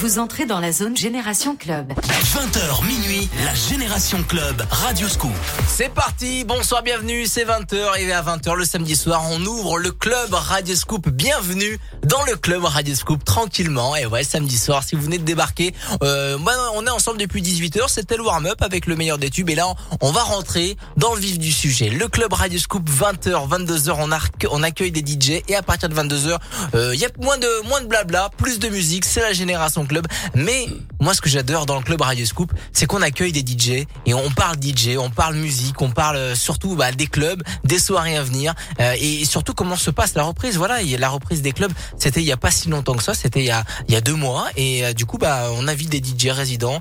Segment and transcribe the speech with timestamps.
[0.00, 1.92] Vous entrez dans la zone Génération Club.
[1.92, 5.30] 20h minuit, la Génération Club, Radio Scoop.
[5.68, 9.90] C'est parti, bonsoir, bienvenue, c'est 20h et à 20h le samedi soir, on ouvre le
[9.90, 11.10] club Radio Scoop.
[11.10, 13.94] Bienvenue dans le club Radio Scoop tranquillement.
[13.94, 17.42] Et ouais, samedi soir, si vous venez de débarquer, euh, moi, on est ensemble depuis
[17.42, 19.66] 18h, c'était le warm-up avec le meilleur des tubes et là,
[20.00, 21.90] on va rentrer dans le vif du sujet.
[21.90, 24.10] Le club Radio Scoop 20h, 22h, on,
[24.50, 26.38] on accueille des DJ et à partir de 22h,
[26.74, 29.84] euh, il y a moins de moins de blabla, plus de musique, c'est la Génération
[30.34, 30.66] Mais
[31.00, 34.14] moi, ce que j'adore dans le club Radio Scoop, c'est qu'on accueille des DJ et
[34.14, 38.16] on parle DJ, on parle musique, on parle euh, surtout bah, des clubs, des soirées
[38.16, 40.56] à venir euh, et surtout comment se passe la reprise.
[40.56, 43.40] Voilà, la reprise des clubs, c'était il y a pas si longtemps que ça, c'était
[43.40, 45.98] il y a y a deux mois et euh, du coup bah on invite des
[45.98, 46.80] DJ résidents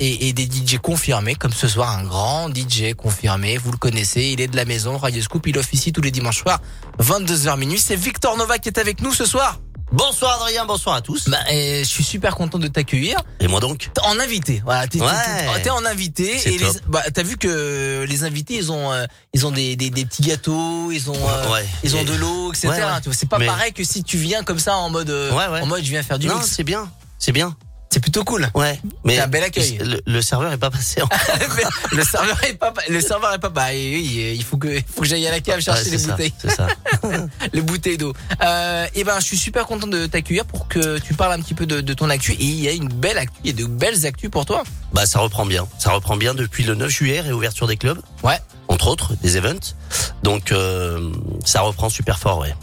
[0.00, 4.30] et, et, des DJ confirmés comme ce soir un grand DJ confirmé, vous le connaissez,
[4.32, 6.60] il est de la maison Radio Scoop, il officie tous les dimanches soirs
[7.00, 7.78] 22h minuit.
[7.78, 9.58] C'est Victor Nova qui est avec nous ce soir.
[9.92, 11.28] Bonsoir Adrien, bonsoir à tous.
[11.28, 13.16] Bah, je suis super content de t'accueillir.
[13.40, 13.90] Et moi donc?
[14.04, 14.62] En invité.
[14.64, 15.70] Voilà, t'es ouais.
[15.70, 19.50] en invité et les, bah, t'as vu que les invités ils ont euh, ils ont
[19.50, 21.66] des, des, des, petits gâteaux, ils ont euh, ouais.
[21.82, 22.72] ils ont de l'eau, etc.
[23.10, 25.90] C'est pas pareil que si tu viens comme ça en mode euh, en mode je
[25.90, 26.46] viens faire du non, mix.
[26.46, 26.88] c'est bien,
[27.18, 27.56] c'est bien.
[27.92, 28.48] C'est plutôt cool.
[28.54, 28.78] Ouais.
[29.04, 29.80] Mais un bel accueil.
[30.06, 31.02] Le, serveur est pas passé.
[31.02, 31.08] En...
[31.92, 35.00] le serveur est pas le serveur est pas bah oui, il faut que il faut
[35.00, 36.32] que j'aille à la cave chercher les bouteilles.
[36.38, 36.68] C'est ça.
[37.52, 38.12] les bouteilles d'eau.
[38.44, 41.54] Euh, et ben je suis super content de t'accueillir pour que tu parles un petit
[41.54, 43.56] peu de, de, ton actu et il y a une belle actu, il y a
[43.56, 44.62] de belles actus pour toi.
[44.92, 45.66] Bah ça reprend bien.
[45.80, 48.00] Ça reprend bien depuis le 9 juillet réouverture des clubs.
[48.22, 48.38] Ouais.
[48.68, 49.74] Entre autres des events.
[50.22, 51.10] Donc euh,
[51.44, 52.54] ça reprend super fort ouais.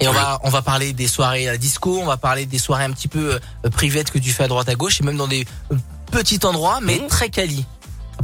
[0.00, 2.84] Et on va on va parler des soirées à disco, on va parler des soirées
[2.84, 5.28] un petit peu euh, privettes que tu fais à droite à gauche et même dans
[5.28, 5.76] des euh,
[6.10, 7.06] petits endroits mais mmh.
[7.08, 7.64] très quali.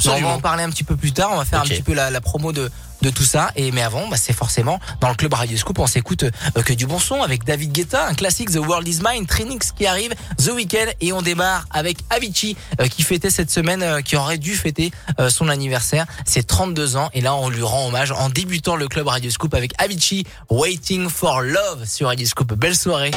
[0.05, 1.31] On va en parler un petit peu plus tard.
[1.33, 2.71] On va faire un petit peu la, la promo de,
[3.03, 3.51] de tout ça.
[3.57, 6.73] Et mais avant, bah, c'est forcément dans le club Radio Scoop, on s'écoute euh, que
[6.73, 10.15] du bon son avec David Guetta, un classique The World Is Mine, Trinix qui arrive,
[10.39, 14.39] The Weeknd et on démarre avec Avicii euh, qui fêtait cette semaine, euh, qui aurait
[14.39, 14.93] dû fêter
[15.29, 19.09] son anniversaire, c'est 32 ans et là on lui rend hommage en débutant le club
[19.09, 22.53] Radio Scoop avec Avicii, Waiting for Love sur Radio Scoop.
[22.55, 23.13] Belle soirée.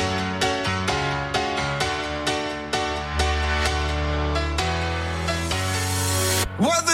[6.59, 6.88] What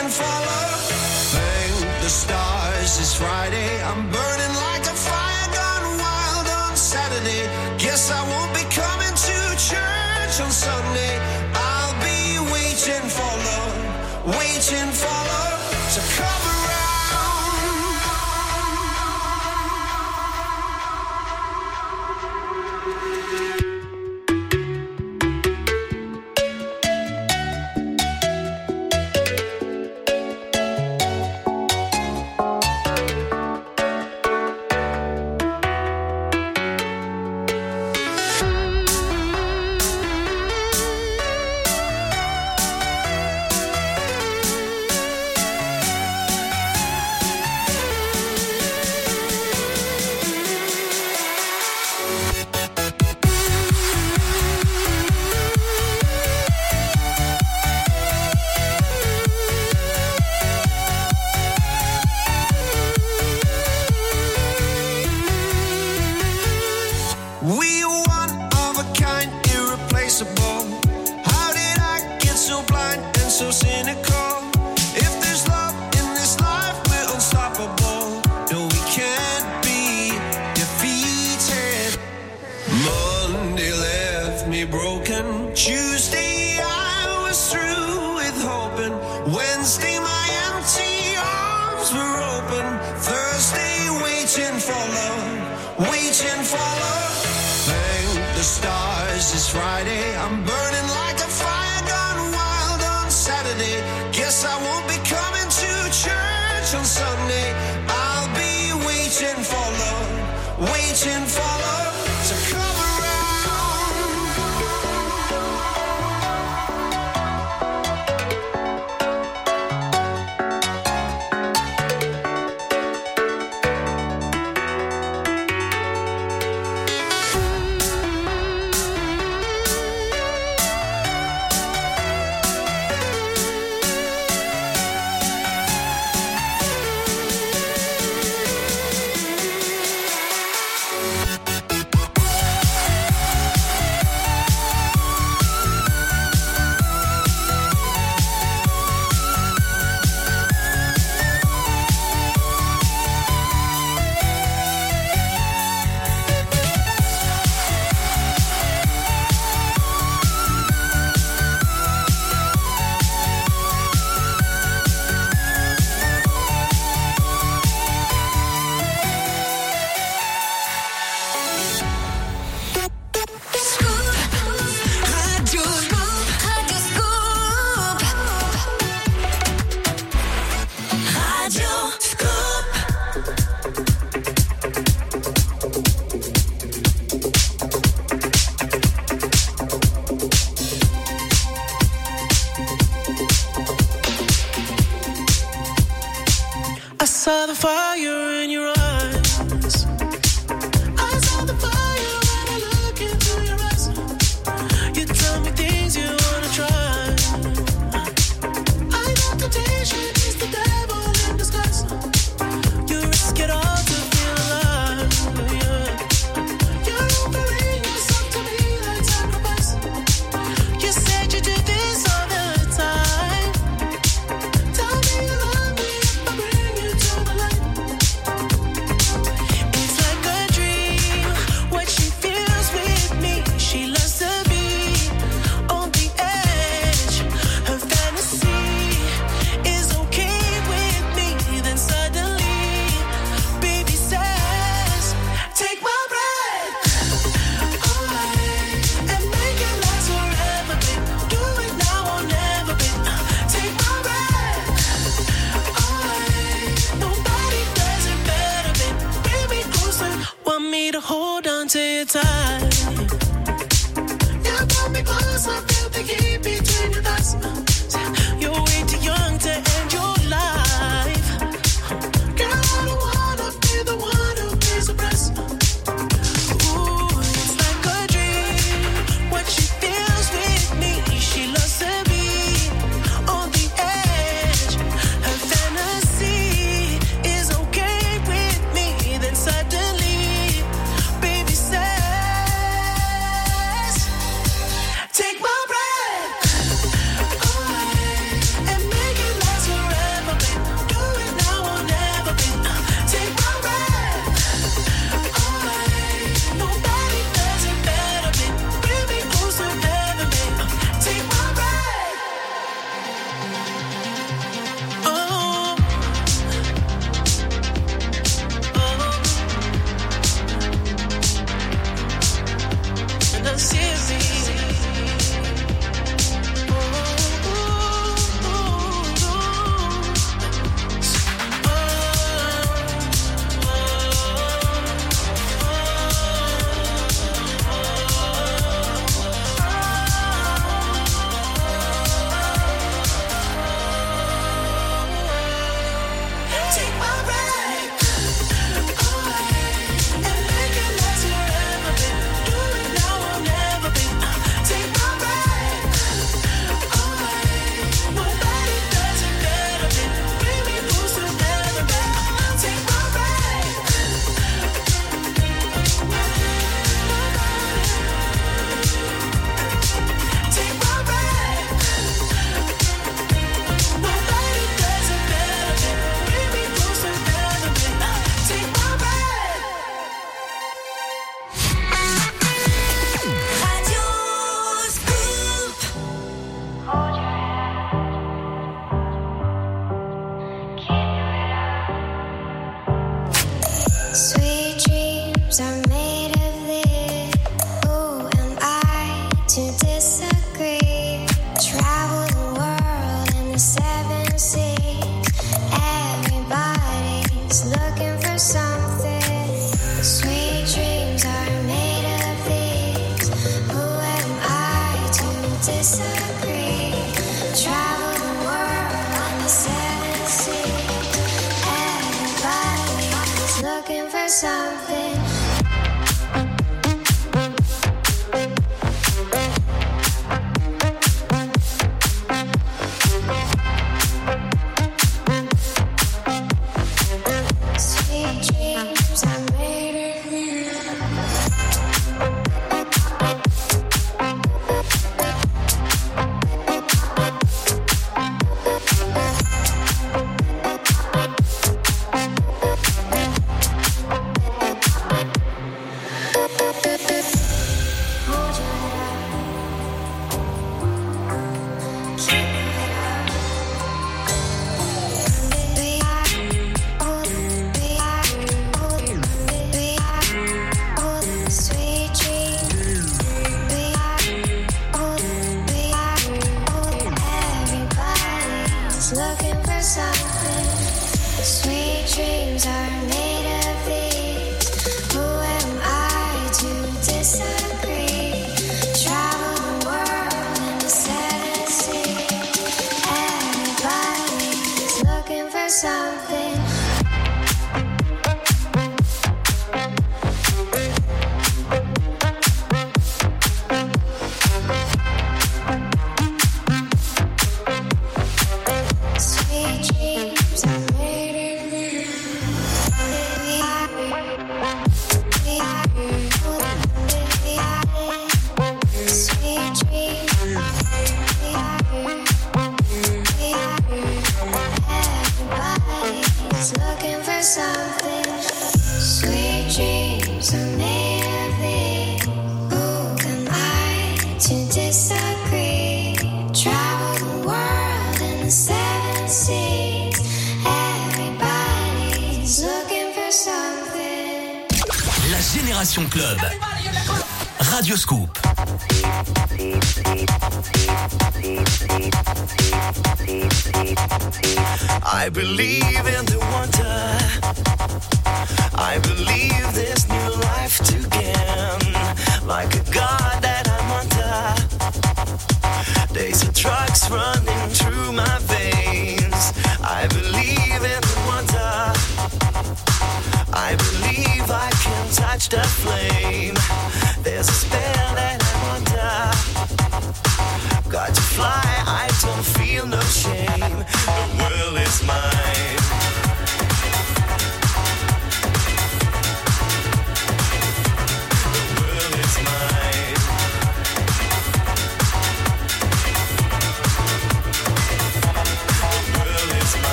[0.00, 0.80] love, waiting.
[1.32, 3.82] Thank the stars it's Friday.
[3.82, 7.44] I'm burning like a fire gone wild on Saturday.
[7.78, 8.41] Guess I won't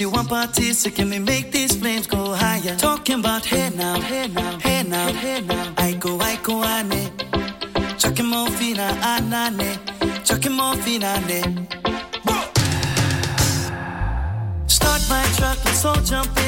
[0.00, 2.74] you want parties, so can we make these flames go higher?
[2.76, 5.74] Talking about hey now, hey now, hey now, hey now.
[5.76, 7.10] I go, I go, ane.
[7.98, 10.24] Chucking more fina, anane.
[10.24, 11.40] Chucking more fina, ah, ne.
[14.66, 16.39] Start my truck, let's all jump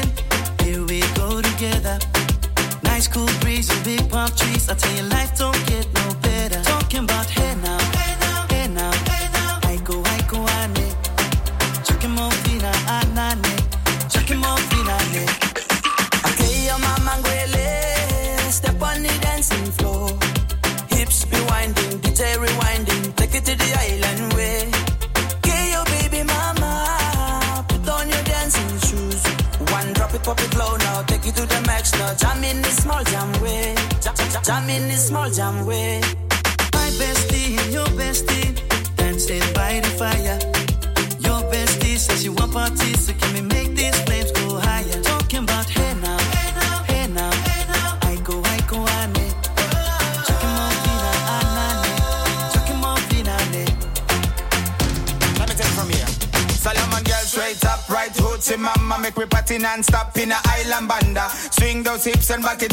[62.03, 62.72] tips and back it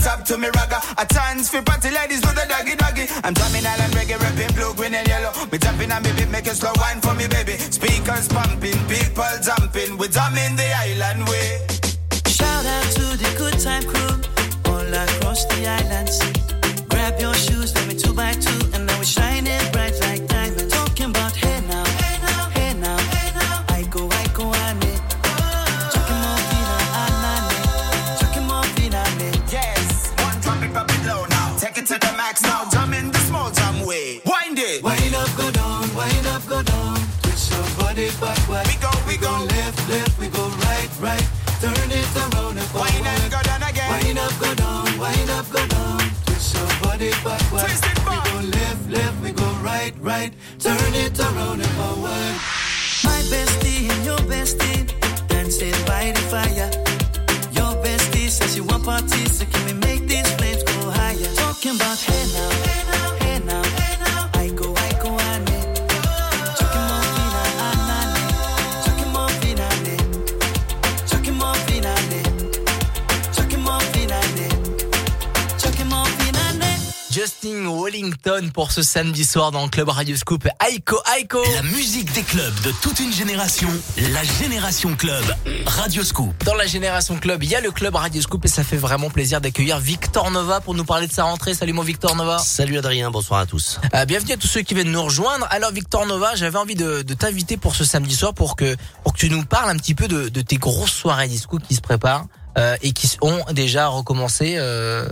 [78.60, 80.46] pour ce samedi soir dans le club Radio Scoop.
[80.70, 81.42] Aiko, Aiko.
[81.56, 83.70] La musique des clubs de toute une génération,
[84.12, 85.24] la Génération Club,
[85.66, 86.44] Radio Scoop.
[86.44, 89.10] Dans la Génération Club, il y a le club Radio Scoop et ça fait vraiment
[89.10, 91.54] plaisir d'accueillir Victor Nova pour nous parler de sa rentrée.
[91.54, 92.38] Salut mon Victor Nova.
[92.40, 93.80] Salut Adrien, bonsoir à tous.
[93.96, 95.48] Euh, bienvenue à tous ceux qui viennent nous rejoindre.
[95.52, 99.14] Alors Victor Nova, j'avais envie de, de t'inviter pour ce samedi soir pour que pour
[99.14, 101.82] que tu nous parles un petit peu de, de tes grosses soirées disco qui se
[101.82, 102.26] préparent.
[102.58, 105.06] euh, et qui ont déjà recommencé euh,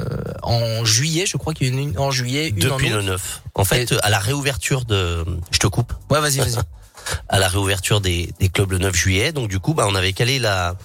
[0.43, 3.03] en juillet, je crois qu'il y en a une en juillet, une Depuis en le
[3.03, 3.05] août.
[3.05, 3.36] 9.
[3.57, 5.25] En fait, à la réouverture de...
[5.51, 5.91] Je te coupe.
[6.09, 6.55] Ouais, vas-y, vas-y.
[7.29, 9.31] à la réouverture des, des clubs le 9 juillet.
[9.31, 10.75] Donc du coup, bah, on avait calé la,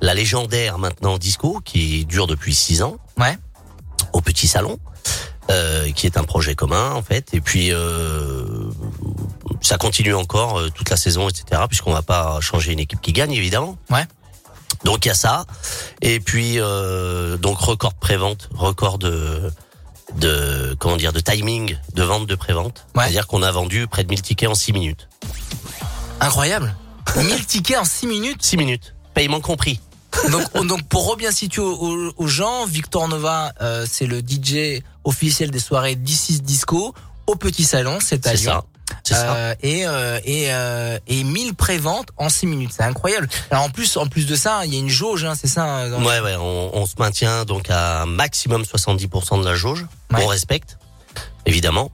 [0.00, 3.36] la légendaire maintenant disco qui dure depuis 6 ans Ouais.
[4.12, 4.78] au Petit Salon,
[5.50, 7.34] euh, qui est un projet commun en fait.
[7.34, 8.44] Et puis euh,
[9.60, 11.62] ça continue encore euh, toute la saison, etc.
[11.68, 13.76] Puisqu'on va pas changer une équipe qui gagne évidemment.
[13.90, 14.06] Ouais.
[14.84, 15.46] Donc il y a ça.
[16.00, 19.50] Et puis euh, donc record de prévente, record de
[20.16, 22.86] de comment dire de timing de vente de prévente.
[22.94, 23.04] Ouais.
[23.04, 25.08] C'est-à-dire qu'on a vendu près de 1000 tickets en 6 minutes.
[26.20, 26.74] Incroyable.
[27.16, 28.42] 1000 tickets en 6 minutes?
[28.42, 29.80] 6 minutes, paiement compris.
[30.30, 35.58] Donc, donc pour bien situer aux, gens, Victor Nova, euh, c'est le DJ officiel des
[35.58, 36.94] soirées D6 Disco
[37.26, 38.52] au Petit Salon, c'est à C'est Lyon.
[38.52, 38.64] ça.
[39.12, 43.28] Euh, et euh, et euh, et 1000 préventes en 6 minutes, c'est incroyable.
[43.50, 45.64] Alors en plus en plus de ça, il y a une jauge, hein, c'est ça.
[45.64, 49.86] hein, dans- Ouais, ouais, on, on se maintient donc à maximum 70% de la jauge.
[50.12, 50.22] Ouais.
[50.22, 50.78] On respecte,
[51.46, 51.90] évidemment.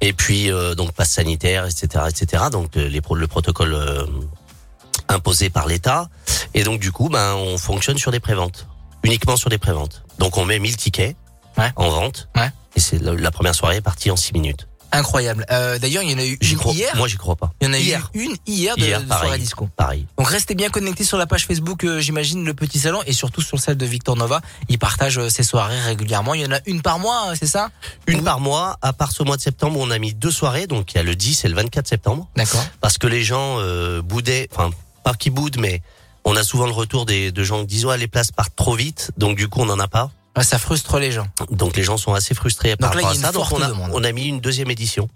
[0.00, 2.44] Et puis euh, donc passe sanitaire, etc., etc.
[2.52, 4.04] Donc euh, les pro- le protocole euh,
[5.08, 6.08] imposé par l'État.
[6.54, 8.66] Et donc du coup, ben on fonctionne sur des préventes,
[9.02, 10.02] uniquement sur des préventes.
[10.18, 11.16] Donc on met 1000 tickets
[11.56, 11.70] Ouais.
[11.76, 12.28] en vente.
[12.36, 12.50] Ouais.
[12.74, 14.66] Et c'est la, la première soirée est partie en 6 minutes.
[14.98, 15.44] Incroyable.
[15.50, 16.72] Euh, D'ailleurs, il y en a eu une crois.
[16.72, 16.94] hier.
[16.96, 17.52] Moi, j'y crois pas.
[17.60, 18.10] Il y en a hier.
[18.14, 19.22] eu une hier de, Hier, de pareil.
[19.26, 19.68] soirée disco.
[19.76, 20.06] Pareil.
[20.18, 23.42] Donc restez bien connectés sur la page Facebook, euh, j'imagine, le Petit Salon, et surtout
[23.42, 24.40] sur celle de Victor Nova.
[24.68, 26.34] Il partage euh, ses soirées régulièrement.
[26.34, 27.70] Il y en a une par mois, euh, c'est ça?
[28.06, 28.22] Une Oui.
[28.24, 30.96] par mois, à part ce mois de septembre on a mis deux soirées, donc il
[30.96, 32.28] y a le 10 et le 24 septembre.
[32.36, 32.64] D'accord.
[32.80, 34.70] parce que les gens euh, boudaient, enfin
[35.02, 35.82] pas qu'ils boudent, mais
[36.24, 38.74] on a souvent le retour des de gens qui disent ouais les places partent trop
[38.74, 40.10] vite, donc du coup on n'en a pas.
[40.36, 41.26] Ouais, ça frustre les gens.
[41.50, 43.32] Donc les gens sont assez frustrés par Donc là, rapport à ça.
[43.32, 45.08] Donc on a, on a mis une deuxième édition,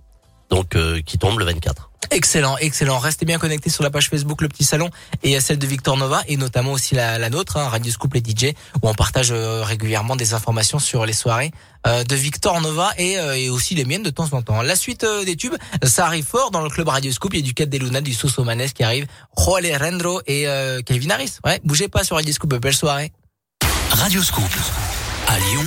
[0.50, 1.90] donc euh, qui tombe le 24.
[2.10, 2.98] Excellent, excellent.
[2.98, 4.88] Restez bien connectés sur la page Facebook Le Petit Salon
[5.22, 8.14] et à celle de Victor Nova et notamment aussi la, la nôtre, hein, Radio Scoop
[8.14, 11.50] les DJ, où on partage euh, régulièrement des informations sur les soirées
[11.86, 14.62] euh, de Victor Nova et, euh, et aussi les miennes de temps en temps.
[14.62, 17.34] La suite euh, des tubes, ça arrive fort dans le club Radio Scoop.
[17.34, 20.48] Il y a du Cat des Luna, du Soso Manes qui arrive, Joel Rendro et
[20.48, 21.34] euh, Kevin Harris.
[21.44, 22.54] Ouais, bougez pas sur Radio Scoop.
[22.54, 23.12] Belle soirée.
[23.90, 24.48] Radio Scoop.
[25.28, 25.64] À Lyon,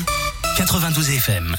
[0.57, 1.55] 92 FM.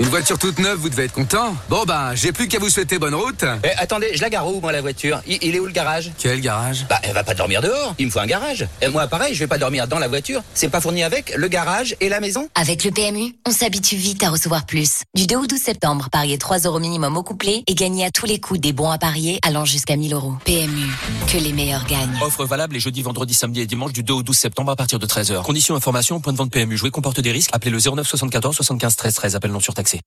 [0.00, 1.54] Une voiture toute neuve, vous devez être content.
[1.68, 3.44] Bon ben, j'ai plus qu'à vous souhaiter bonne route.
[3.62, 6.10] Eh, attendez, je la gare où, moi, la voiture il, il est où le garage
[6.18, 6.84] Quel garage?
[6.90, 7.94] Bah, elle va pas dormir dehors.
[8.00, 8.66] Il me faut un garage.
[8.82, 10.42] Et moi, pareil, je vais pas dormir dans la voiture.
[10.52, 14.24] C'est pas fourni avec le garage et la maison Avec le PMU, on s'habitue vite
[14.24, 15.02] à recevoir plus.
[15.14, 18.26] Du 2 au 12 septembre, pariez 3 euros minimum au couplet et gagnez à tous
[18.26, 20.34] les coups des bons à parier allant jusqu'à 1000 euros.
[20.44, 20.88] PMU,
[21.30, 22.18] que les meilleurs gagnent.
[22.20, 24.98] Offre valable les jeudis, vendredis, samedi et dimanche du 2 au 12 septembre à partir
[24.98, 25.42] de 13h.
[25.42, 26.76] Conditions information, point de vente PMU.
[26.76, 27.50] Jouer comporte des risques.
[27.52, 29.36] Appelez le 09 74 75 13 13.
[29.36, 30.00] Appel non surtaxé.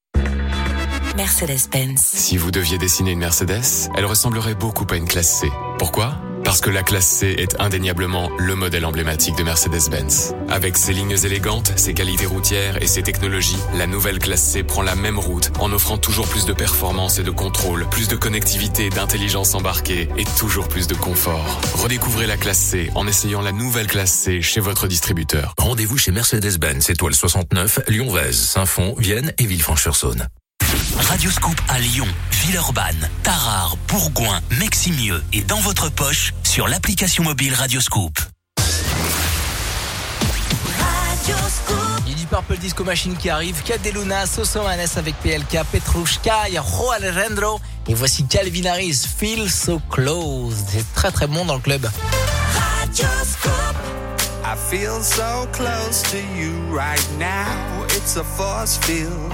[1.15, 1.99] Mercedes-Benz.
[1.99, 5.47] Si vous deviez dessiner une Mercedes, elle ressemblerait beaucoup à une classe C.
[5.79, 6.19] Pourquoi?
[6.43, 10.33] Parce que la classe C est indéniablement le modèle emblématique de Mercedes-Benz.
[10.49, 14.81] Avec ses lignes élégantes, ses qualités routières et ses technologies, la nouvelle classe C prend
[14.81, 18.89] la même route en offrant toujours plus de performance et de contrôle, plus de connectivité
[18.89, 21.59] d'intelligence embarquée et toujours plus de confort.
[21.75, 25.53] Redécouvrez la classe C en essayant la nouvelle classe C chez votre distributeur.
[25.57, 30.27] Rendez-vous chez Mercedes-Benz étoile 69, Lyon-Vèze, Saint-Fond, Vienne et Villefranche-sur-Saône.
[30.95, 37.53] Radio Scoop à Lyon, Villeurbanne, Tarare, Bourgoin, Meximieux et dans votre poche sur l'application mobile
[37.53, 38.17] Radio Scoop.
[42.05, 45.15] Il y a du Purple Disco Machine qui arrive, Cat de Luna, Soso Manes avec
[45.17, 50.55] PLK, Petrushka, il y a Joel Rendro et voici Calvin Harris, Feel So Close.
[50.71, 51.89] C'est très très bon dans le club.
[54.43, 57.83] I feel so close to you right now.
[57.89, 59.33] It's a force field.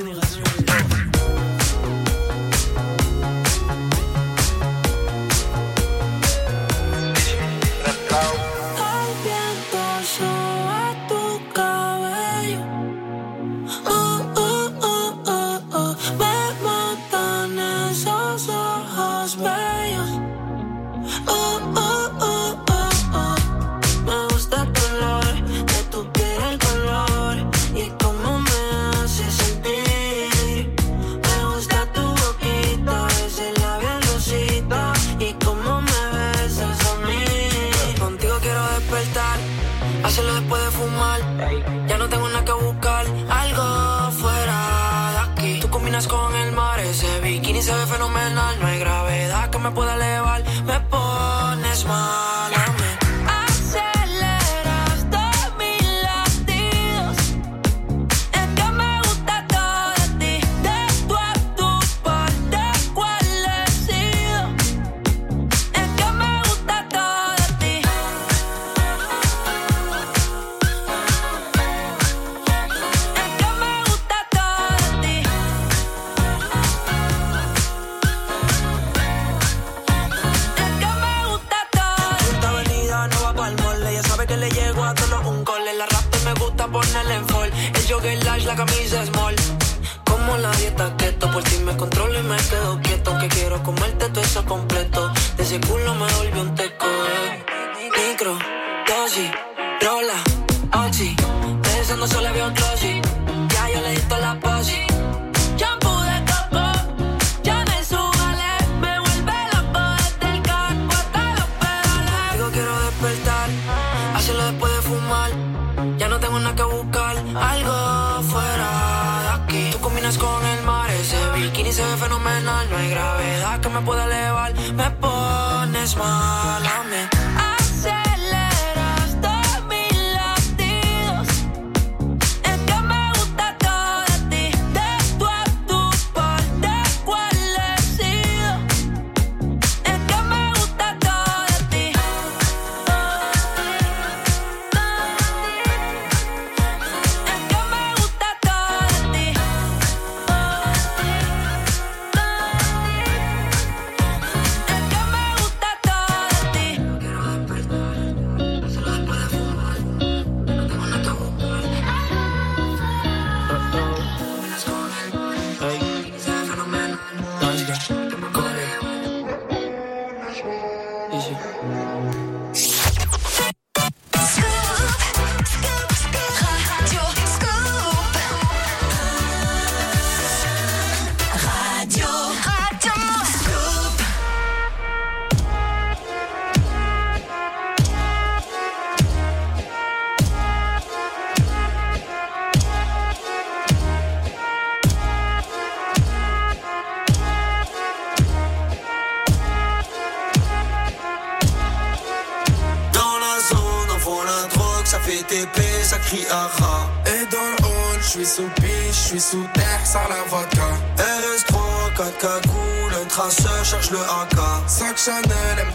[208.11, 210.67] Suis sous piche, je suis sous terre, sans la vodka.
[210.97, 214.37] RS3, 4 cagoules, un traceur cherche le AK.
[214.67, 215.65] Sac Chanel,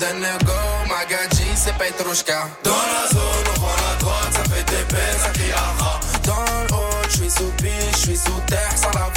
[0.45, 0.53] go,
[0.87, 2.49] Magadji, c'est Petrushka.
[2.63, 6.01] Dans la zone, on vend la drogue, ça fait TP, ça crie aha.
[6.25, 9.16] Dans le hall, je suis sous piche, je suis sous terre, sans la vodka.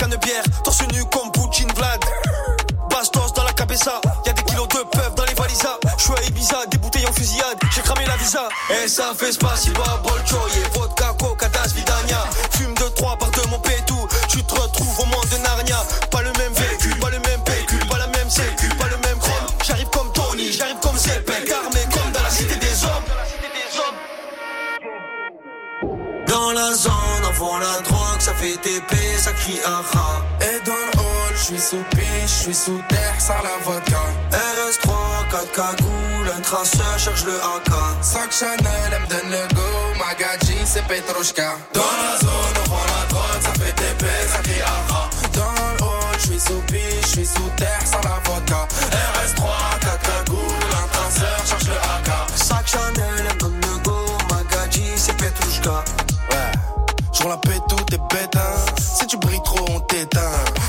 [0.00, 2.00] Canne bière, torse nu comme Poutine Vlad.
[2.88, 5.78] Bastos dans la cabeza, y'a des kilos de peuf dans les valisas.
[5.98, 8.48] Je suis à Ibiza, des bouteilles en fusillade, j'ai cramé la visa.
[8.82, 12.24] Et ça fait spasiba, bolchoye, vodka, coca, das, vidania.
[12.52, 15.84] Fume de trois par de mon pétou, tu te retrouves au monde de Narnia.
[16.10, 19.18] Pas le même véhicule, pas le même pécule, pas la même sécu, pas le même
[19.18, 19.46] chrome.
[19.62, 23.04] J'arrive comme Tony, j'arrive comme Zepek, armé comme dans la cité des hommes.
[26.26, 27.09] Dans la zone,
[27.40, 30.08] vend la drogue, ça fait TP, ça crie aha.
[30.42, 34.02] Et dans le hall, je suis sous piche, je suis sous terre, sans la vodka.
[34.30, 34.90] RS3,
[35.30, 37.70] 4 cagoules, un traceur cherche le AK.
[38.02, 41.52] Sac Chanel, elle me donne le go, Magadji, c'est Petrushka.
[41.72, 45.02] Dans la zone, on vend la drogue, ça fait TP, ça crie aha.
[45.32, 48.68] Dans le hall, je suis sous piche, je suis sous terre, sans la vodka.
[49.16, 49.42] RS3,
[49.80, 52.10] 4 cagoules, un traceur, cherche le AK.
[52.36, 53.96] Sac Chanel, elle me donne le go,
[54.30, 55.84] Magadji, c'est Petrushka.
[57.20, 57.76] Je roule la pète tout
[58.08, 58.74] bête, hein.
[58.78, 60.20] Si tu brilles trop, on t'éteint.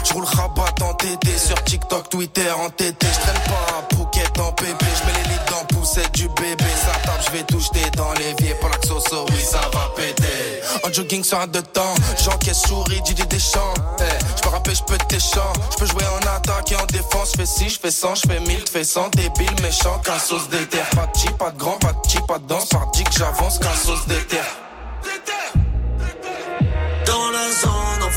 [0.04, 3.08] Je roule rabat en TT, sur TikTok, Twitter, en TT.
[3.08, 6.66] Je traîne pas un Phuket en pépé, je mets les lits dans poussette du bébé.
[6.76, 10.62] Ça tape, je vais tout jeter dans l'évier pour la xoxo, oui, ça va péter.
[10.84, 13.74] En jogging sur un de temps, j'encaisse souris, Didier Deschamps.
[14.00, 15.54] Hey, je peux rapper, je peux tes chants.
[15.72, 17.32] Je peux jouer en attaque et en défense.
[17.32, 19.10] Je fais 6, je fais 100, je fais 1000, tu fais 100.
[19.12, 20.84] Débile, méchant, qu'un sauce d'éther.
[20.98, 22.68] Pas de chi, pas de grand, pas de chi, pas de danse.
[22.68, 24.44] Par que j'avance, qu'un sauce d'éther.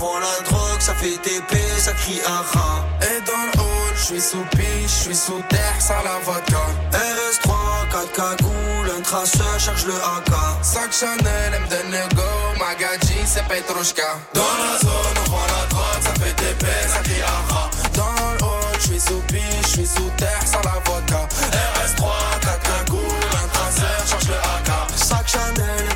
[0.05, 2.85] Vend la drogue, ça fait TP, ça crie aha.
[3.03, 6.65] Et dans le hall, je suis sous piche, je suis sous terre, sans la vodka.
[6.93, 7.51] RS3,
[7.91, 10.33] 4 cagoules, un traceur cherche le AK.
[10.63, 14.11] Sac Chanel, elle me donne le go, Magadji, c'est Petrushka.
[14.35, 17.71] Dans la zone, on vend la drogue, ça fait TP, ça crie aha.
[17.95, 21.29] Dans le hall, je suis sous piche, je suis sous terre, sans la vodka.
[21.77, 22.05] RS3,
[22.41, 24.71] 4 cagoules, un traceur, cherche le AK.
[24.97, 25.87] Sac Chanel,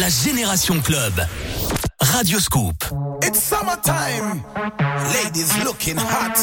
[0.00, 1.12] La Génération Club.
[2.00, 2.74] Radio Scoop.
[3.22, 4.42] It's summertime.
[5.12, 6.38] Ladies looking hot.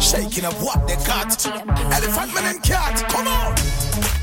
[0.00, 1.46] Shaking up what they got.
[1.92, 3.06] Elephant man and cat.
[3.10, 4.21] Come on.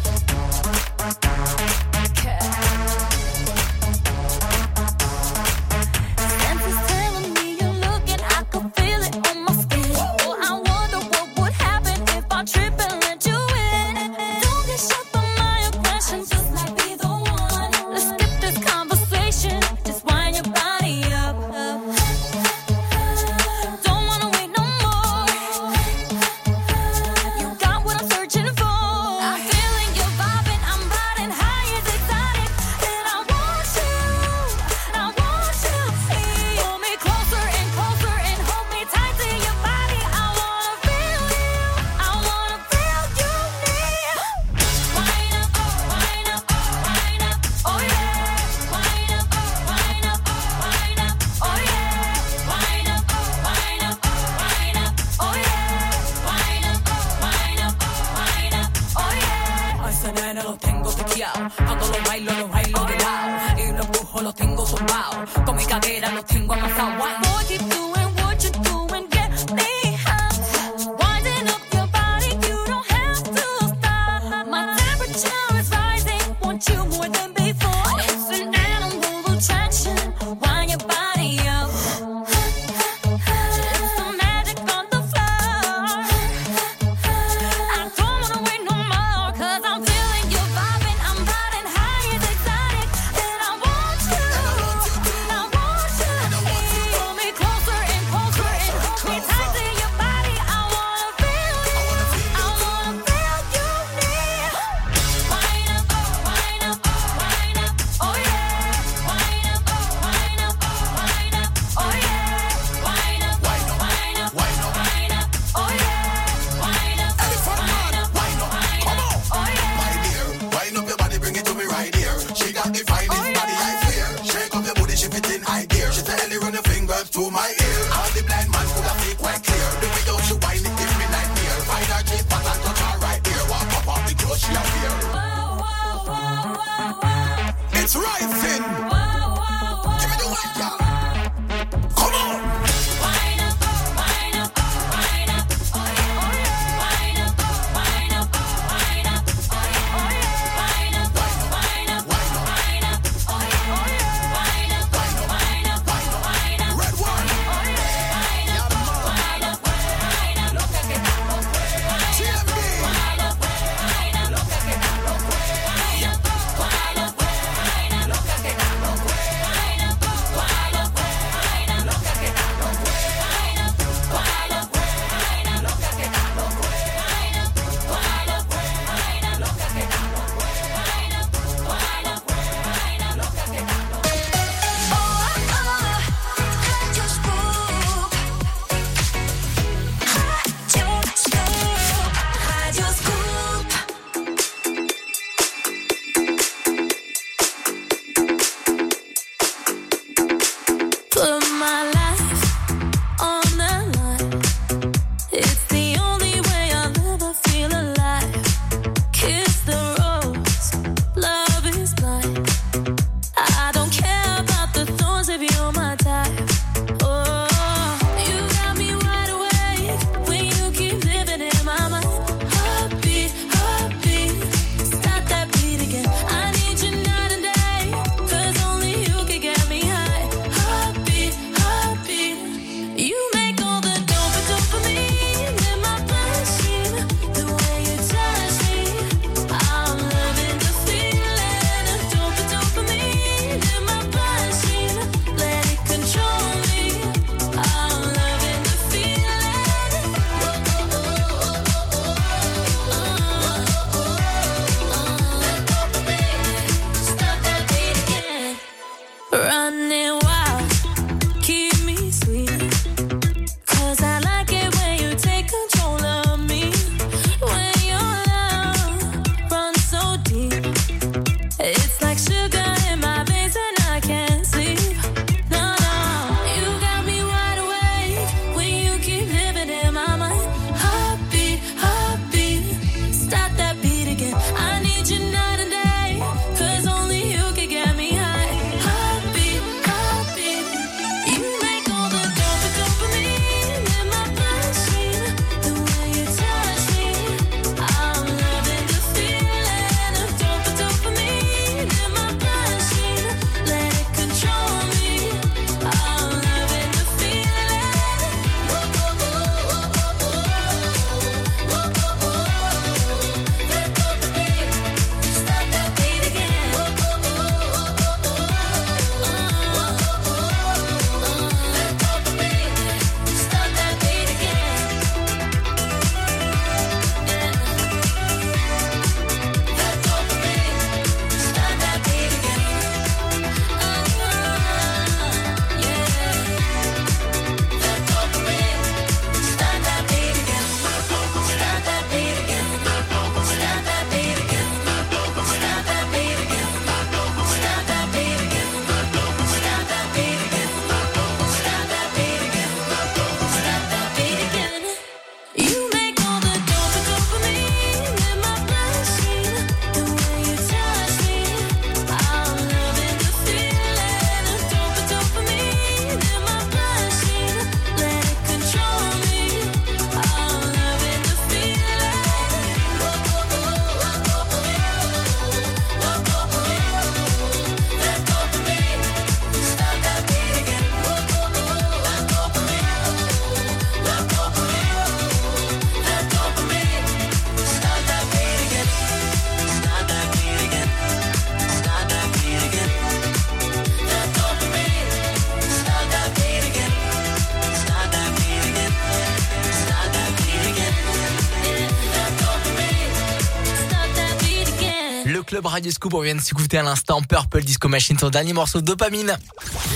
[405.80, 409.38] Radio Scoop, on vient de s'écouter à l'instant Purple Disco Machine, son dernier morceau dopamine.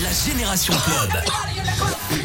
[0.01, 1.23] La Génération Club.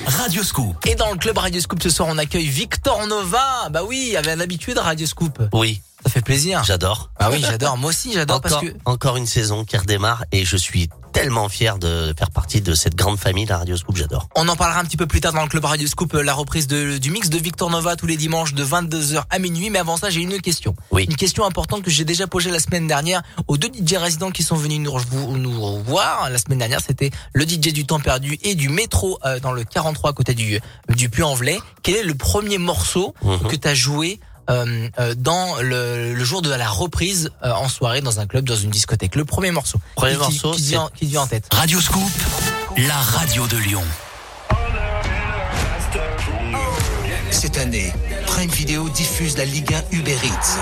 [0.06, 0.76] Radio Scoop.
[0.86, 3.68] Et dans le club Radio Scoop ce soir, on accueille Victor Nova.
[3.72, 5.42] Bah oui, il y avait un habitué de Radio Scoop.
[5.52, 5.82] Oui.
[6.04, 6.62] Ça fait plaisir.
[6.62, 7.10] J'adore.
[7.18, 7.76] Ah oui, j'adore.
[7.76, 10.88] Moi aussi, j'adore parce que encore une saison qui redémarre et je suis
[11.28, 14.30] tellement fier de faire partie de cette grande famille, la Radio Scoop, j'adore.
[14.34, 16.32] On en parlera un petit peu plus tard dans le club Radio Scoop, euh, la
[16.32, 19.68] reprise de- du mix de Victor Nova tous les dimanches de 22h à minuit.
[19.68, 20.74] Mais avant ça, j'ai une question.
[20.96, 24.42] Une question importante que j'ai déjà posée la semaine dernière aux deux DJ résidents qui
[24.42, 26.30] sont venus nous, nous revoir.
[26.30, 29.64] La semaine dernière, c'était le DJ du temps perdu et du métro euh, dans le
[29.64, 30.58] 43 à côté du,
[30.96, 31.58] du Puy-en-Velay.
[31.82, 33.48] Quel est le premier morceau Mhm.
[33.48, 34.18] que tu as joué
[34.50, 38.44] euh, euh, dans le, le jour de la reprise euh, en soirée dans un club,
[38.44, 39.78] dans une discothèque Le premier morceau.
[39.94, 41.46] Premier Qui- qui- morceau, qui, c'est- vient, qui vient en tête.
[41.52, 42.10] Radio Scoop,
[42.76, 43.84] la radio de Lyon.
[47.30, 47.92] Cette année,
[48.26, 50.58] Prime Video diffuse la Ligue 1 Uber Eats.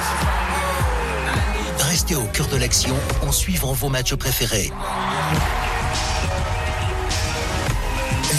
[1.89, 2.95] Restez au cœur de l'action
[3.26, 4.70] en suivant vos matchs préférés.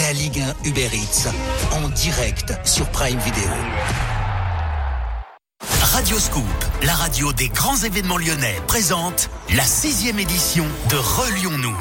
[0.00, 1.30] La Ligue 1 Uber Eats
[1.72, 3.48] en direct sur Prime Video.
[5.98, 11.76] Radio Scoop, la radio des grands événements lyonnais, présente la sixième édition de Relions-nous.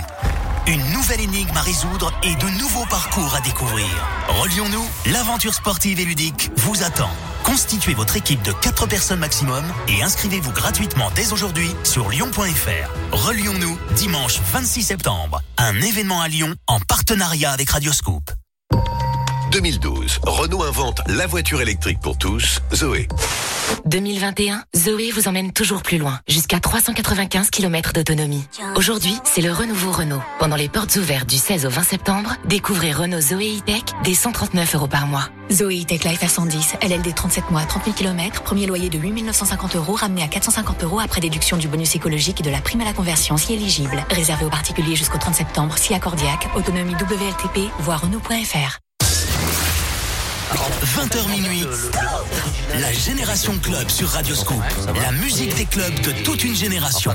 [0.66, 3.86] Une nouvelle énigme à résoudre et de nouveaux parcours à découvrir.
[4.30, 7.12] Relions-nous, l'aventure sportive et ludique vous attend.
[7.44, 13.16] Constituez votre équipe de 4 personnes maximum et inscrivez-vous gratuitement dès aujourd'hui sur lyon.fr.
[13.16, 15.44] Relions-nous, dimanche 26 septembre.
[15.60, 18.32] Un événement à Lyon en partenariat avec Radio Scoop.
[19.52, 23.08] 2012, Renault invente la voiture électrique pour tous, Zoé.
[23.86, 28.44] 2021, Zoé vous emmène toujours plus loin, jusqu'à 395 km d'autonomie.
[28.76, 30.22] Aujourd'hui, c'est le renouveau Renault.
[30.40, 34.76] Pendant les portes ouvertes du 16 au 20 septembre, découvrez Renault Zoé E-Tech dès 139
[34.76, 35.30] euros par mois.
[35.52, 39.24] Zoé E-Tech Life à 110, LLD 37 mois, 30 000 km, premier loyer de 8
[39.24, 42.82] 950 euros ramené à 450 euros après déduction du bonus écologique et de la prime
[42.82, 44.04] à la conversion si éligible.
[44.10, 48.80] Réservé aux particuliers jusqu'au 30 septembre, si accordiaque, autonomie WLTP, voire Renault.fr.
[50.54, 51.66] 20h minuit,
[52.80, 54.64] la Génération Club sur Radio Scoop.
[55.02, 57.12] La musique des clubs de toute une génération.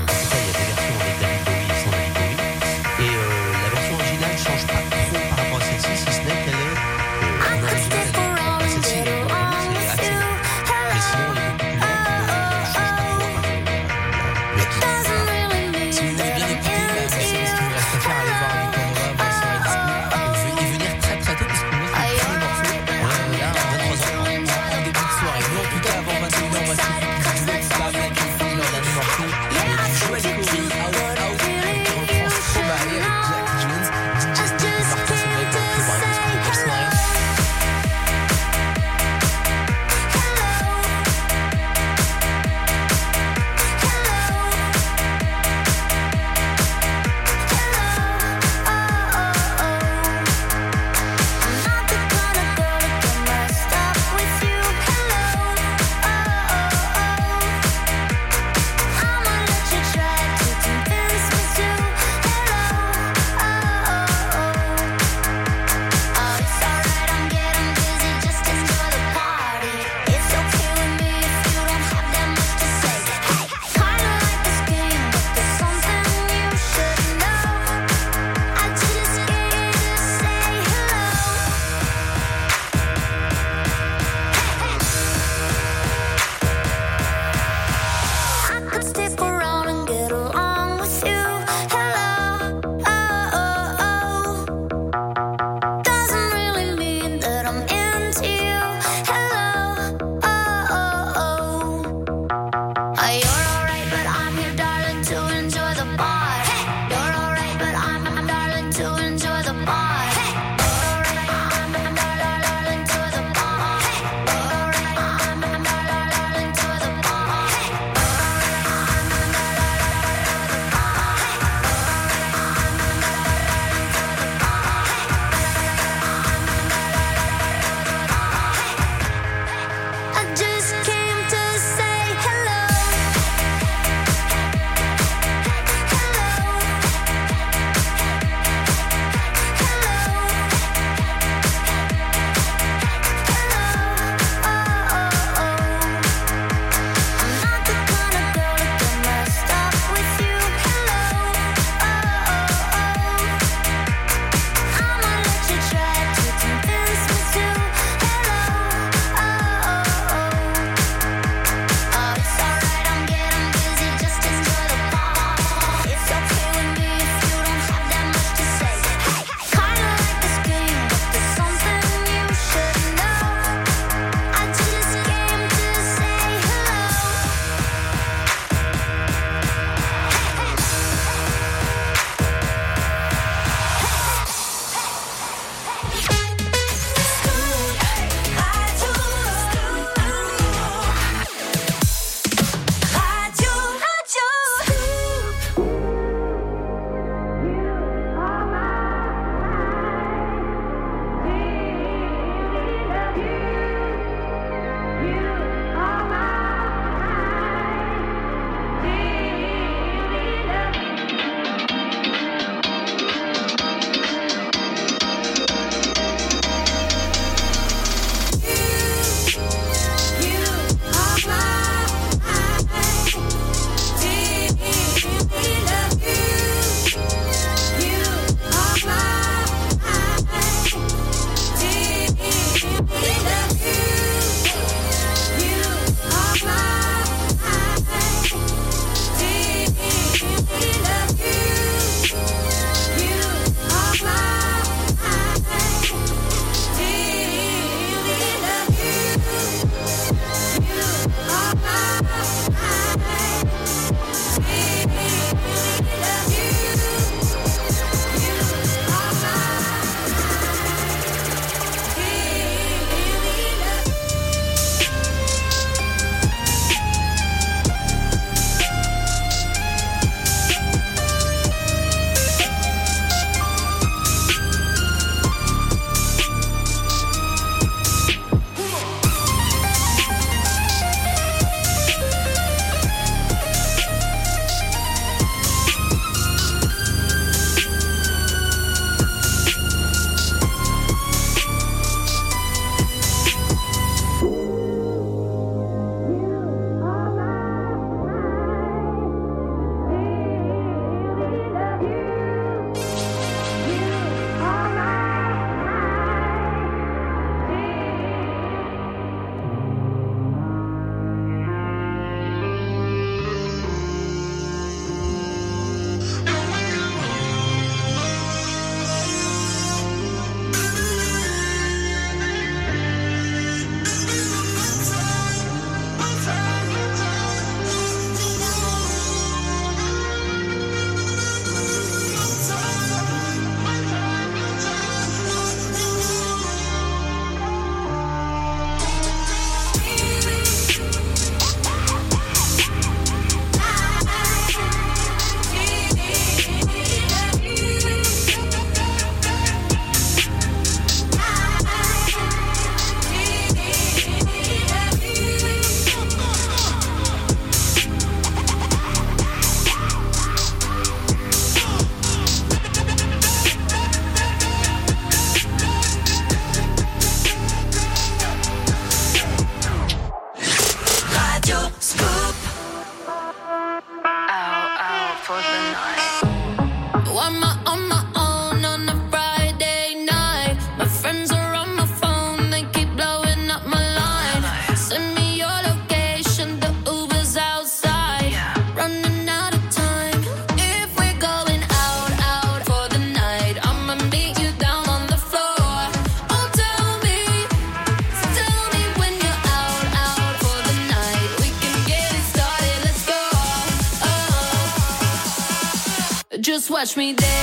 [406.83, 407.42] watch me dance.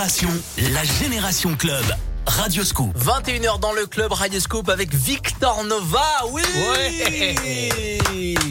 [0.00, 0.30] Génération.
[0.72, 1.84] La Génération Club.
[2.26, 2.96] Radio Scoop.
[2.96, 6.26] 21h dans le club Radio Scoop avec Victor Nova.
[6.30, 6.42] Oui.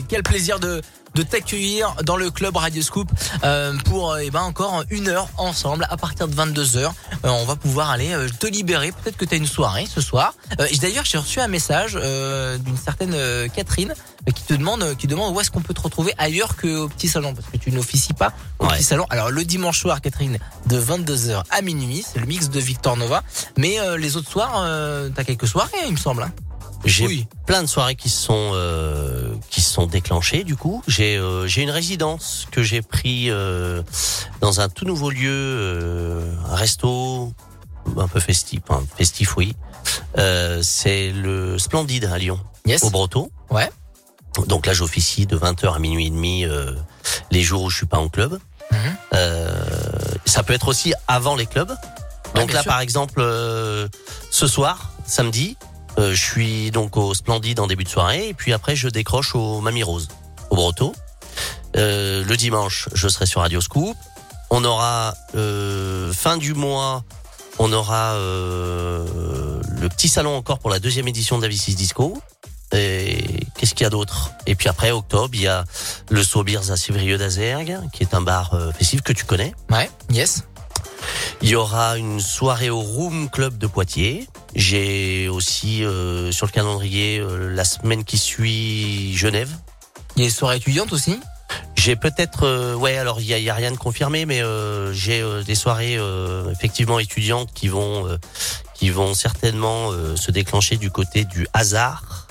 [0.08, 0.82] Quel plaisir de
[1.20, 3.10] de t'accueillir dans le club Radio Scoop
[3.44, 6.78] euh, pour euh, eh ben encore une heure ensemble à partir de 22h.
[6.86, 6.92] Euh,
[7.26, 8.94] on va pouvoir aller euh, te libérer.
[8.94, 10.34] Peut-être que tu as une soirée ce soir.
[10.62, 13.94] Euh, D'ailleurs, j'ai reçu un message euh, d'une certaine euh, Catherine
[14.34, 17.34] qui te demande qui demande où est-ce qu'on peut te retrouver ailleurs qu'au petit salon
[17.34, 19.06] parce que tu n'officies pas au petit salon.
[19.10, 23.24] Alors le dimanche soir, Catherine, de 22h à minuit, c'est le mix de Victor Nova.
[23.58, 26.24] Mais euh, les autres soirs, euh, t'as quelques soirées, il me semble.
[26.24, 26.32] hein.
[26.86, 30.82] J'ai plein de soirées qui se sont euh, qui se sont déclenchées du coup.
[30.88, 33.82] J'ai euh, j'ai une résidence que j'ai pris euh,
[34.42, 37.34] dans un tout nouveau lieu, euh, un resto
[37.98, 39.56] un peu festif, enfin, festif oui.
[40.18, 42.40] Euh, c'est le Splendide à Lyon,
[42.82, 43.32] au Broto.
[43.50, 43.70] Ouais.
[44.48, 46.74] Donc là j'officie de 20h à minuit et demi euh,
[47.32, 48.40] les jours où je suis pas en club.
[49.14, 49.52] Euh,
[50.26, 51.76] ça peut être aussi avant les clubs.
[52.36, 52.72] Donc là sûr.
[52.72, 53.88] par exemple euh,
[54.30, 55.58] ce soir, samedi,
[56.00, 59.36] euh, je suis donc au Splendide en début de soirée et puis après je décroche
[59.36, 60.08] au Mamie Rose,
[60.50, 60.96] au Broto.
[61.76, 63.98] Euh, le dimanche, je serai sur Radio Scoop.
[64.50, 67.04] On aura euh, fin du mois,
[67.60, 72.22] on aura le petit salon encore pour la deuxième édition de la V6 Disco.
[72.72, 74.32] Et qu'est-ce qu'il y a d'autre?
[74.46, 75.66] Et puis après octobre, il y a
[76.10, 79.54] le Saubirs à Sévrieux d'Azergue, qui est un bar festif que tu connais.
[79.70, 80.44] Ouais, yes.
[81.42, 84.28] Il y aura une soirée au Room Club de Poitiers.
[84.56, 89.50] J'ai aussi euh, sur le calendrier euh, la semaine qui suit Genève.
[90.16, 91.20] Il y a les soirées étudiantes aussi?
[91.76, 94.94] J'ai peut-être, euh, ouais, alors il y a, y a rien de confirmé, mais euh,
[94.94, 98.18] j'ai euh, des soirées euh, effectivement étudiantes qui vont, euh,
[98.74, 102.28] qui vont certainement euh, se déclencher du côté du hasard.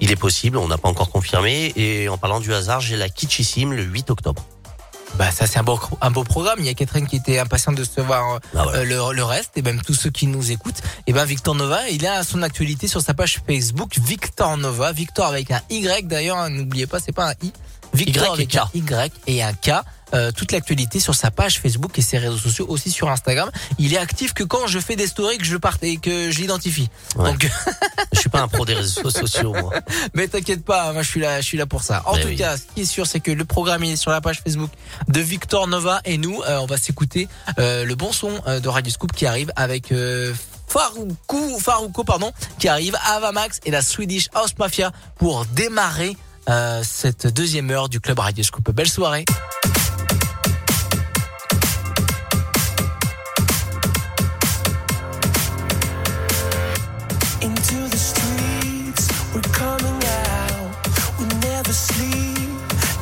[0.00, 1.72] Il est possible, on n'a pas encore confirmé.
[1.76, 4.46] Et en parlant du hasard, j'ai la Kitschissime le 8 octobre.
[5.14, 6.58] Bah ça c'est un beau un beau programme.
[6.58, 9.62] Il y a Catherine qui était impatiente de se voir euh, le, le reste et
[9.62, 10.82] même tous ceux qui nous écoutent.
[11.06, 15.26] Et ben Victor Nova, il a son actualité sur sa page Facebook Victor Nova, Victor
[15.26, 16.36] avec un Y d'ailleurs.
[16.38, 17.52] hein, N'oubliez pas, c'est pas un I.
[17.94, 18.56] Victor Y avec K.
[18.56, 19.70] un Y et un K.
[20.14, 23.50] Euh, toute l'actualité sur sa page Facebook et ses réseaux sociaux aussi sur Instagram.
[23.78, 26.38] Il est actif que quand je fais des stories que je parte et que je
[26.38, 26.88] l'identifie.
[27.16, 27.48] Donc
[28.12, 29.72] je suis pas un pro des réseaux sociaux moi.
[30.14, 32.02] Mais t'inquiète pas, moi je suis là, je suis là pour ça.
[32.06, 32.36] En Mais tout oui.
[32.36, 34.70] cas, ce qui est sûr, c'est que le programme il est sur la page Facebook
[35.08, 37.28] de Victor Nova et nous, euh, on va s'écouter
[37.58, 40.32] euh, le bon son euh, de Radio Scoop qui arrive avec euh,
[40.68, 46.16] Faroukou, Farouko, pardon, qui arrive, Avamax et la Swedish House Mafia pour démarrer
[46.48, 48.70] euh, cette deuxième heure du club Radio Scoop.
[48.70, 49.24] Belle soirée.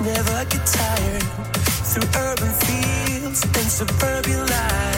[0.05, 1.23] Never get tired.
[1.89, 4.94] Through urban fields and suburban life.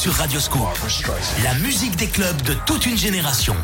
[0.00, 0.78] sur Radioscope.
[1.44, 3.54] La musique des clubs de toute une génération.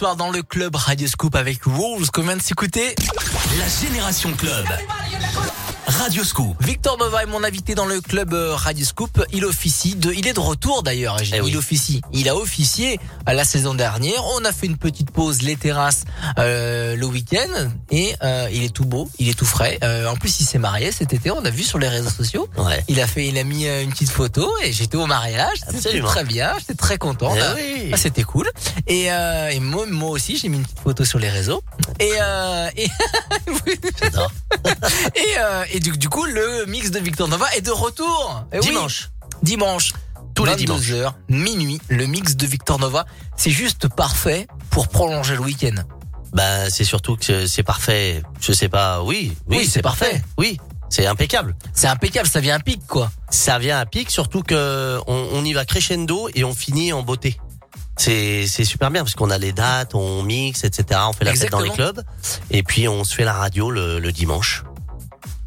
[0.00, 2.94] Soir dans le club Radio Scoop avec Wolves qu'on vient de s'écouter.
[3.58, 4.64] La Génération Club.
[5.86, 6.56] Radio Scoop.
[6.64, 9.22] Victor Nova est mon invité dans le club euh, Radio Scoop.
[9.32, 11.16] Il officie de, il est de retour d'ailleurs.
[11.20, 12.00] Eh Il officie.
[12.12, 14.24] Il a officié à la saison dernière.
[14.36, 16.04] On a fait une petite pause les terrasses
[16.38, 19.78] euh, le week-end et euh, il est tout beau, il est tout frais.
[19.82, 21.30] Euh, en plus, il s'est marié cet été.
[21.32, 22.48] On a vu sur les réseaux sociaux.
[22.56, 22.82] Ouais.
[22.88, 25.58] Il a fait, il a mis une petite photo et j'étais au mariage.
[25.74, 26.52] C'était très bien.
[26.60, 27.34] J'étais très content.
[27.36, 27.90] Eh Ah, oui.
[27.92, 28.48] ah, c'était cool.
[28.90, 31.62] Et, euh, et moi, moi aussi, j'ai mis une petite photo sur les réseaux.
[32.00, 32.84] Et, euh, et,
[35.14, 38.44] et, euh, et du, du coup, le mix de Victor Nova est de retour.
[38.52, 38.58] Oui.
[38.60, 39.10] Dimanche.
[39.44, 39.92] Dimanche.
[40.34, 43.06] Tous les 22h, minuit, le mix de Victor Nova.
[43.36, 45.74] C'est juste parfait pour prolonger le week-end.
[46.32, 48.22] Bah, c'est surtout que c'est parfait.
[48.40, 49.02] Je sais pas.
[49.02, 50.10] Oui, oui, Oui, c'est c'est parfait.
[50.10, 50.24] parfait.
[50.38, 50.58] Oui,
[50.88, 51.54] c'est impeccable.
[51.74, 53.12] C'est impeccable, ça vient à pic, quoi.
[53.30, 57.02] Ça vient à pic, surtout que on, on y va crescendo et on finit en
[57.02, 57.38] beauté.
[58.00, 61.00] C'est c'est super bien parce qu'on a les dates, on mixe, etc.
[61.06, 62.02] On fait la fête dans les clubs
[62.50, 64.64] et puis on se fait la radio le, le dimanche.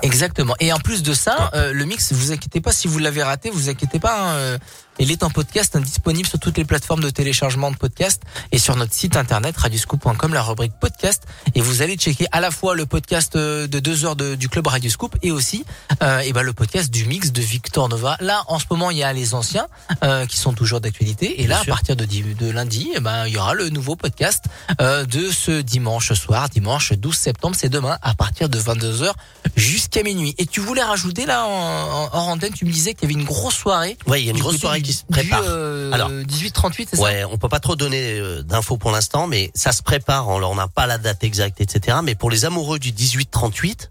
[0.04, 0.54] Exactement.
[0.60, 3.50] Et en plus de ça, euh, le mix, vous inquiétez pas si vous l'avez raté,
[3.50, 4.20] vous inquiétez pas.
[4.22, 4.58] hein, euh,
[5.00, 8.22] il est en podcast, hein, disponible sur toutes les plateformes de téléchargement de podcast
[8.52, 11.24] et sur notre site internet radioscoop.com, la rubrique podcast.
[11.56, 14.50] Et vous allez checker à la fois le podcast euh, de deux heures de- du
[14.50, 15.66] club Radioscoop et aussi
[16.04, 18.18] euh, et ben le podcast du mix de Victor Nova.
[18.20, 19.68] Là, en ce moment, il y a les anciens
[20.04, 21.42] euh, qui sont toujours d'actualité.
[21.42, 24.44] Et là, à partir de, de lundi, eh ben il y aura le nouveau podcast
[24.80, 27.56] euh, de ce dimanche soir, dimanche 12 septembre.
[27.60, 29.12] C'est demain à partir de 22 h
[29.56, 30.36] jusqu'à minuit.
[30.38, 33.20] Et tu voulais rajouter là en, en, hors antenne, tu me disais qu'il y avait
[33.22, 33.98] une grosse soirée.
[34.08, 35.42] Ouais, il y a une grosse soirée qui se prépare.
[35.46, 39.26] Euh, Alors, 18-38, c'est ça Ouais, on peut pas trop donner euh, d'infos pour l'instant,
[39.28, 40.28] mais ça se prépare.
[40.28, 41.98] On n'a pas la date exacte, etc.
[42.04, 43.90] Mais pour les amoureux du 18-38,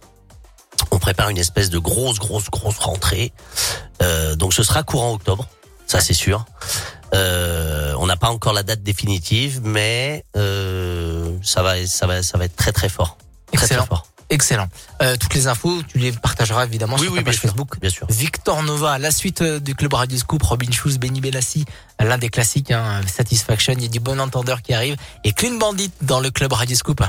[0.90, 3.32] on prépare une espèce de grosse, grosse, grosse rentrée.
[4.02, 5.48] Euh, donc, ce sera courant octobre,
[5.86, 6.44] ça c'est sûr.
[7.14, 12.44] Euh, on n'a pas encore la date définitive, mais ça va, ça va, ça va
[12.44, 13.18] être très, très fort.
[13.52, 13.82] Très, Excellent.
[13.86, 14.06] très fort.
[14.32, 14.66] Excellent.
[15.02, 17.50] Euh, toutes les infos, tu les partageras évidemment Oui, sur oui, ta bien page sûr,
[17.50, 17.78] Facebook.
[17.78, 18.06] bien sûr.
[18.08, 21.66] Victor Nova, la suite euh, du club Radio Scoop, Robin Schulz, Benny Benassi,
[22.00, 25.58] l'un des classiques, hein, Satisfaction, il y a du bon entendeur qui arrive, et Clean
[25.58, 27.02] Bandit dans le club Radio Scoop.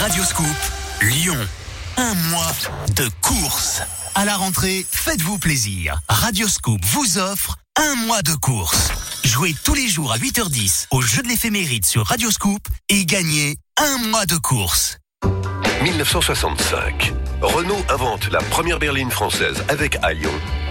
[0.00, 0.46] Radio Scoop,
[1.00, 1.38] Lyon.
[1.96, 2.52] Un mois
[2.94, 3.80] de course.
[4.14, 5.98] À la rentrée, faites-vous plaisir.
[6.10, 8.90] Radio Scoop vous offre un mois de course.
[9.24, 12.60] Jouez tous les jours à 8h10 au jeu de l'éphéméride sur Radio Scoop
[12.90, 14.98] et gagnez un mois de course.
[15.82, 17.12] 1965.
[17.40, 20.30] Renault invente la première berline française avec à Lyon,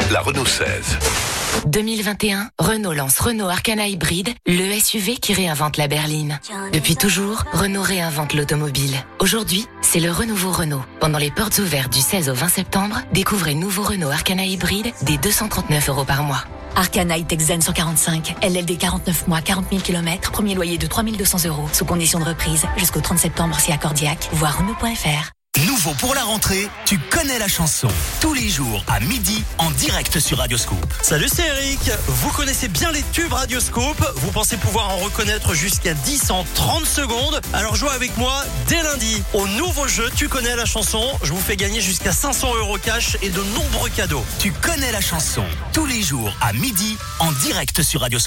[0.10, 1.41] la Renault 16.
[1.66, 6.40] 2021, Renault lance Renault Arcana Hybride, le SUV qui réinvente la berline.
[6.74, 8.96] Depuis toujours, Renault réinvente l'automobile.
[9.20, 10.84] Aujourd'hui, c'est le renouveau Renault.
[11.00, 15.18] Pendant les portes ouvertes du 16 au 20 septembre, découvrez nouveau Renault Arcana Hybride dès
[15.18, 16.44] 239 euros par mois.
[16.76, 21.86] Arcana Zen 145, LLD 49 mois, 40 000 km, premier loyer de 3200 euros, sous
[21.86, 25.32] condition de reprise, jusqu'au 30 septembre si accordiaque, voir Renault.fr.
[25.68, 27.88] Nouveau pour la rentrée, tu connais la chanson.
[28.20, 30.86] Tous les jours à midi en direct sur Radio Scoop.
[31.02, 31.92] Salut, c'est Eric.
[32.08, 34.02] Vous connaissez bien les tubes Radioscope.
[34.16, 37.42] Vous pensez pouvoir en reconnaître jusqu'à 10 en 30 secondes.
[37.54, 41.04] Alors jouez avec moi dès lundi au nouveau jeu Tu connais la chanson.
[41.22, 44.24] Je vous fais gagner jusqu'à 500 euros cash et de nombreux cadeaux.
[44.40, 45.44] Tu connais la chanson.
[45.74, 48.20] Tous les jours à midi en direct sur Radio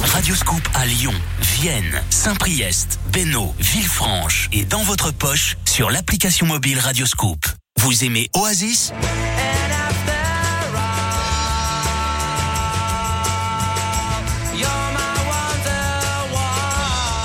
[0.00, 0.10] Scoop.
[0.14, 6.78] Radio Scoop à Lyon, Vienne, Saint-Priest, Bénaud, Villefranche et dans votre poche sur l'application mobile
[6.78, 7.44] Radio Scoop.
[7.78, 8.92] Vous aimez Oasis?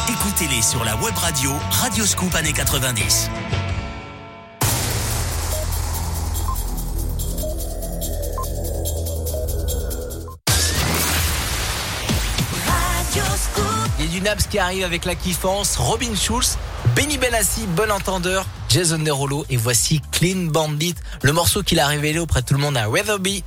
[0.10, 3.30] Écoutez-les sur la web radio Radio Scoop années 90.
[13.98, 16.58] Il y a du Naps qui arrive avec la kiffance, Robin Schulz,
[16.96, 22.20] Benny Benassi, bon entendeur, Jason Derulo et voici Clean Bandit, le morceau qu'il a révélé
[22.20, 23.44] auprès de tout le monde à Weatherby.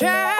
[0.00, 0.39] try.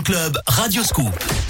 [0.00, 1.41] Club, Radio Scoop.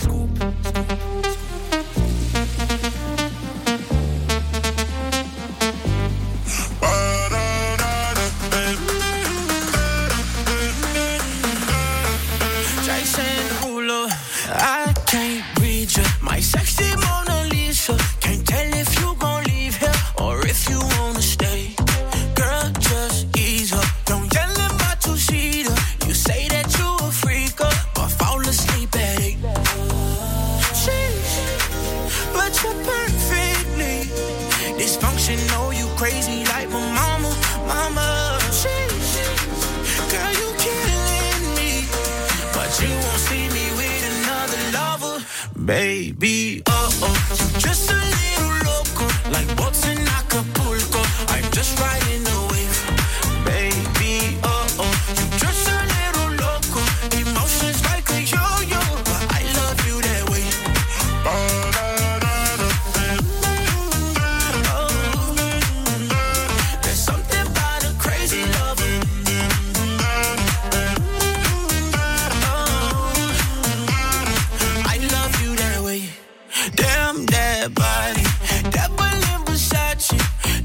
[77.62, 78.22] that body.
[78.70, 79.98] That boy live beside.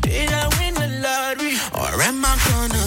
[0.01, 1.53] Did I win the lottery?
[1.73, 2.86] Or am I gonna?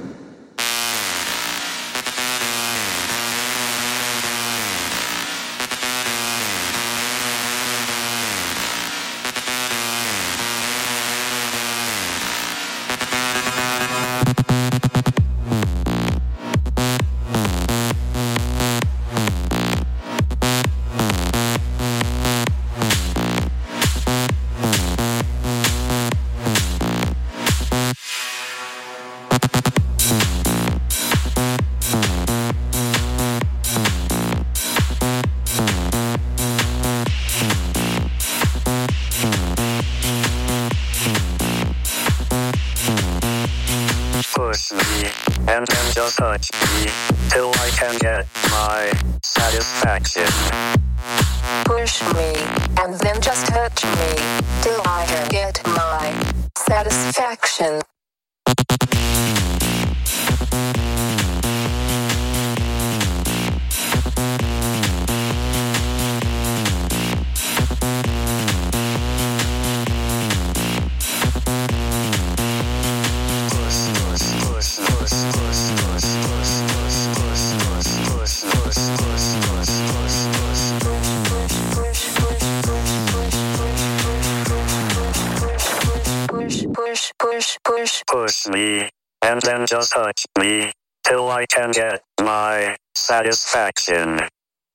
[91.41, 94.19] I can get my satisfaction.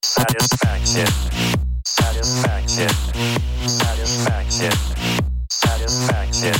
[0.02, 1.06] Satisfaction.
[1.84, 2.88] Satisfaction.
[3.68, 4.72] Satisfaction.
[5.48, 6.54] Satisfaction.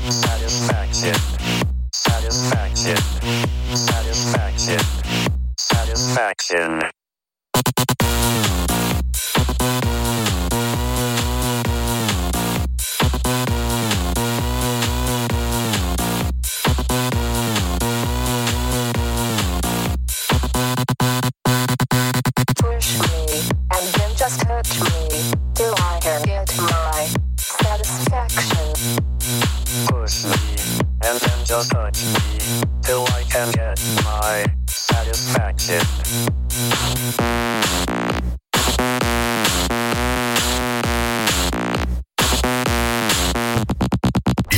[0.00, 1.14] Satisfaction.
[1.92, 2.96] Satisfaction.
[3.76, 4.80] Satisfaction.
[5.58, 6.80] Satisfaction.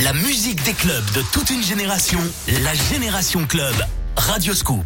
[0.03, 2.19] La musique des clubs de toute une génération,
[2.61, 3.75] la génération club
[4.17, 4.85] Radio Scoop.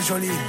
[0.00, 0.45] Jolie.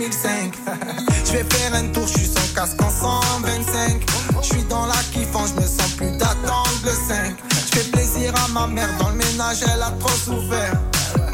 [1.26, 4.00] je vais faire un tour, je suis sans casque en 125.
[4.40, 7.36] Je suis dans la kiffant, je me sens plus d'attendre le 5.
[7.50, 10.72] Je fais plaisir à ma mère, dans le ménage elle a trop souffert.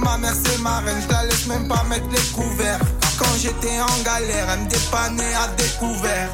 [0.01, 2.80] Ma mère c'est ma reine, je laisse même pas mettre les couverts.
[3.18, 6.28] Quand j'étais en galère, elle me dépannait à découvert.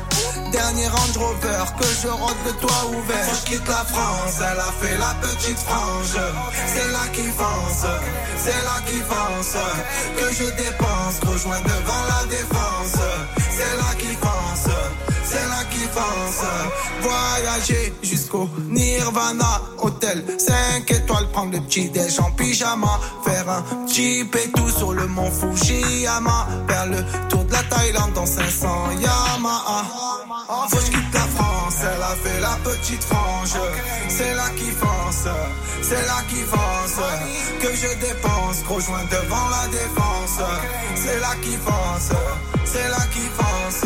[0.52, 3.26] Dernier Range Rover, que je rentre le toit ouvert.
[3.26, 6.16] Que je quitte la France, elle a fait la petite frange.
[6.66, 7.86] C'est là qui fonce,
[8.36, 9.56] c'est là qui fonce.
[10.18, 13.00] Que je dépense, rejoins devant la défense.
[13.50, 14.74] C'est là qui fonce,
[15.24, 15.61] c'est là
[17.00, 23.00] Voyager jusqu'au Nirvana, hôtel 5 étoiles, prendre le petit déj en pyjama.
[23.24, 26.46] Faire un petit pétou sur le mont Fujiyama.
[26.68, 28.68] Faire le tour de la Thaïlande dans 500
[29.00, 29.84] Yamaha.
[30.68, 33.56] Faut que je quitte la France, elle a fait la petite frange.
[34.08, 35.28] C'est là qui fonce,
[35.82, 37.00] c'est là qui fonce.
[37.60, 40.40] Que je dépense, rejoins devant la défense.
[40.94, 42.12] C'est là qui fonce,
[42.72, 43.84] c'est là qui fonce.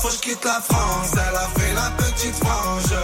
[0.00, 2.94] Faut que je quitte la France, elle a fait la petite frange.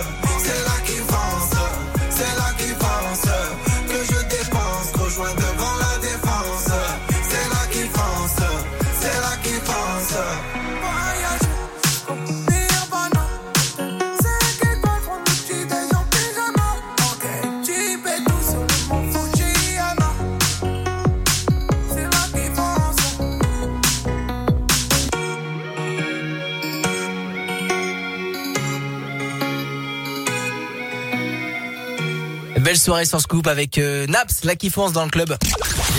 [32.71, 35.37] Belle soirée sur Scoop avec euh, Naps, là qui fonce dans le club.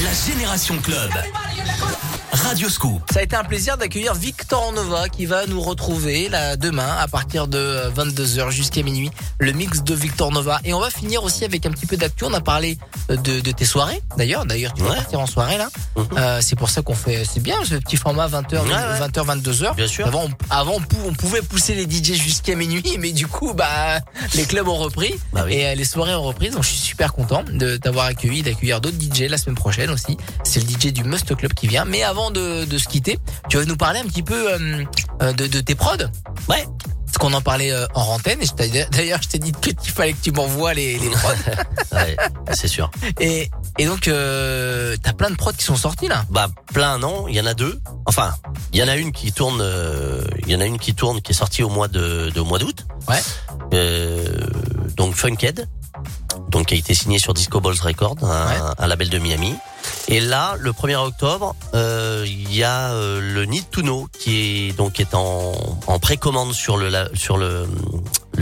[0.06, 1.12] La Génération Club.
[2.32, 3.02] Radio Scoop.
[3.12, 7.08] Ça a été un plaisir d'accueillir Victor Nova qui va nous retrouver là demain à
[7.08, 9.12] partir de 22h jusqu'à minuit.
[9.40, 10.60] Le mix de Victor Nova.
[10.64, 12.24] Et on va finir aussi avec un petit peu d'actu.
[12.24, 12.78] On a parlé
[13.10, 14.46] euh, de, de tes soirées d'ailleurs.
[14.46, 15.70] D'ailleurs, tu vas partir en soirée là.
[16.18, 17.24] Euh, c'est pour ça qu'on fait.
[17.32, 19.08] C'est bien ce petit format 20h, Ouais, ouais.
[19.08, 19.76] 20h, 22h.
[19.76, 20.08] Bien sûr.
[20.08, 23.54] Avant, on, avant on, pou- on pouvait pousser les DJ jusqu'à minuit, mais du coup,
[23.54, 24.00] bah,
[24.36, 25.56] les clubs ont repris Bah oui.
[25.56, 26.50] et euh, les soirées ont repris.
[26.50, 30.18] Donc, je suis super content de t'avoir accueilli, d'accueillir d'autres DJ la semaine prochaine aussi.
[30.44, 31.84] C'est le DJ du Must Club qui vient.
[31.86, 33.18] Mais avant de, de se quitter,
[33.50, 34.84] tu vas nous parler un petit peu euh,
[35.24, 35.98] euh, de, de tes prods?
[36.48, 36.68] Ouais.
[37.06, 38.40] Parce qu'on en parlait euh, en antenne.
[38.42, 41.30] Et d'ailleurs, je t'ai dit qu'il fallait que tu m'envoies les, les prods.
[41.94, 42.16] Ouais,
[42.54, 42.90] c'est sûr.
[43.20, 46.24] et, et donc, euh, t'as plein de prods qui sont sortis là?
[46.30, 47.82] Bah plein non, il y en a deux.
[48.06, 48.34] Enfin,
[48.72, 49.62] il y en a une qui tourne,
[50.46, 52.46] il y en a une qui tourne qui est sortie au mois de, de au
[52.46, 52.86] mois d'août.
[53.10, 53.22] Ouais.
[54.96, 55.68] Donc Funkhead,
[56.50, 59.56] donc qui a été signé sur Disco Balls Records, un, un label de Miami.
[60.08, 64.68] Et là, le 1er octobre, euh, il y a euh, le Need to Know qui
[64.70, 65.54] est donc est en,
[65.88, 67.68] en précommande sur le sur le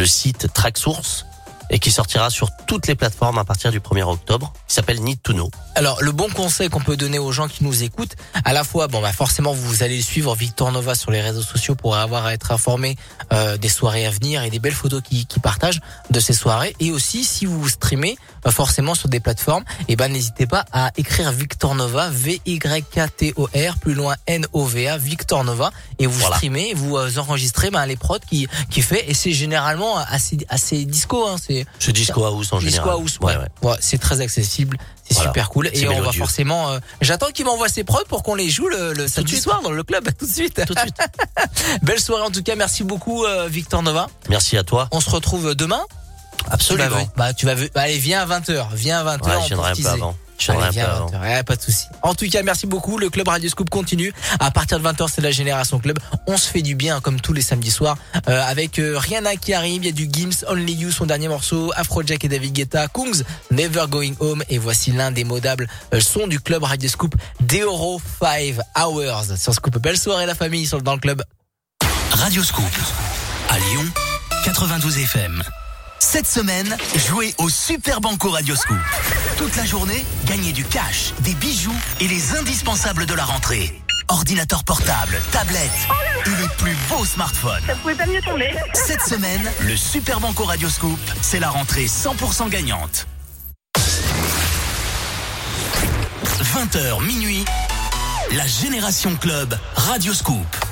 [0.06, 1.26] site Tracksource
[1.70, 4.54] et qui sortira sur toutes les plateformes à partir du 1er octobre.
[4.70, 5.50] Il s'appelle Need to Know.
[5.76, 8.88] Alors, le bon conseil qu'on peut donner aux gens qui nous écoutent, à la fois,
[8.88, 12.34] bon, bah forcément, vous allez suivre Victor Nova sur les réseaux sociaux pour avoir à
[12.34, 12.98] être informé
[13.34, 15.80] euh, des soirées à venir et des belles photos qu'il qui partagent
[16.10, 16.76] de ces soirées.
[16.80, 20.92] Et aussi, si vous streamez euh, forcément sur des plateformes, et ben n'hésitez pas à
[20.98, 24.98] écrire Victor Nova, V Y K T O R, plus loin N O V A,
[24.98, 26.36] Victor Nova, et vous Voilà.
[26.38, 30.86] streamez, vous euh, enregistrez ben, les prods qui qui fait, et c'est généralement assez assez
[30.86, 32.90] disco, hein, c'est C'est Disco House en Disco général.
[32.92, 33.36] House, ouais.
[33.62, 35.30] Ouais, c'est très accessible, c'est Voilà.
[35.30, 35.70] super cool.
[35.74, 36.70] C'est Et on va forcément.
[36.72, 39.44] euh, J'attends qu'il m'envoie ses prods pour qu'on les joue le, le samedi suite.
[39.44, 40.64] soir dans le club, tout de suite.
[40.66, 40.96] Tout de suite.
[41.84, 44.08] Belle soirée en tout cas, merci beaucoup euh, Victor Nova.
[44.30, 44.88] Merci à toi.
[44.92, 45.82] On se retrouve demain?
[46.50, 46.88] Absolument.
[46.88, 48.68] Tu vas, bah, tu vas, bah, allez, viens à 20h.
[48.74, 49.26] Viens à 20h.
[49.26, 49.90] Ouais, on je viendrai teaser.
[49.90, 50.16] avant.
[50.40, 51.10] Je viendrai Allez, un viens peu à avant.
[51.10, 51.22] 20h.
[51.22, 51.86] Ouais, pas de souci.
[52.02, 52.98] En tout cas, merci beaucoup.
[52.98, 54.14] Le club Radio Scoop continue.
[54.40, 56.00] À partir de 20h, c'est la Génération Club.
[56.28, 57.98] On se fait du bien, comme tous les samedis soirs,
[58.28, 59.84] euh, avec euh, Rihanna qui arrive.
[59.84, 63.24] Il y a du Gims, Only You, son dernier morceau, Afrojack et David Guetta, Kungs,
[63.52, 64.44] Never Going Home.
[64.50, 69.38] Et voici l'indémodable euh, son du club Radio Scoop, Deoro 5 Hours.
[69.38, 71.22] Sur Scoop, belle soirée la famille sur, dans le club.
[72.12, 72.66] Radio Scoop.
[73.50, 73.86] À Lyon,
[74.46, 75.44] 92 FM.
[76.00, 78.78] Cette semaine, jouez au Super Banco Radio Scoop.
[79.38, 83.80] Toute la journée, gagnez du cash, des bijoux et les indispensables de la rentrée.
[84.08, 85.70] Ordinateur portable, tablette
[86.26, 87.62] et les plus beaux smartphones.
[87.68, 88.56] Ça pouvait pas mieux tomber.
[88.74, 93.06] Cette semaine, le Super Banco Radio Scoop, c'est la rentrée 100% gagnante.
[96.42, 97.46] 20h minuit,
[98.32, 100.69] la Génération Club Radio Scoop.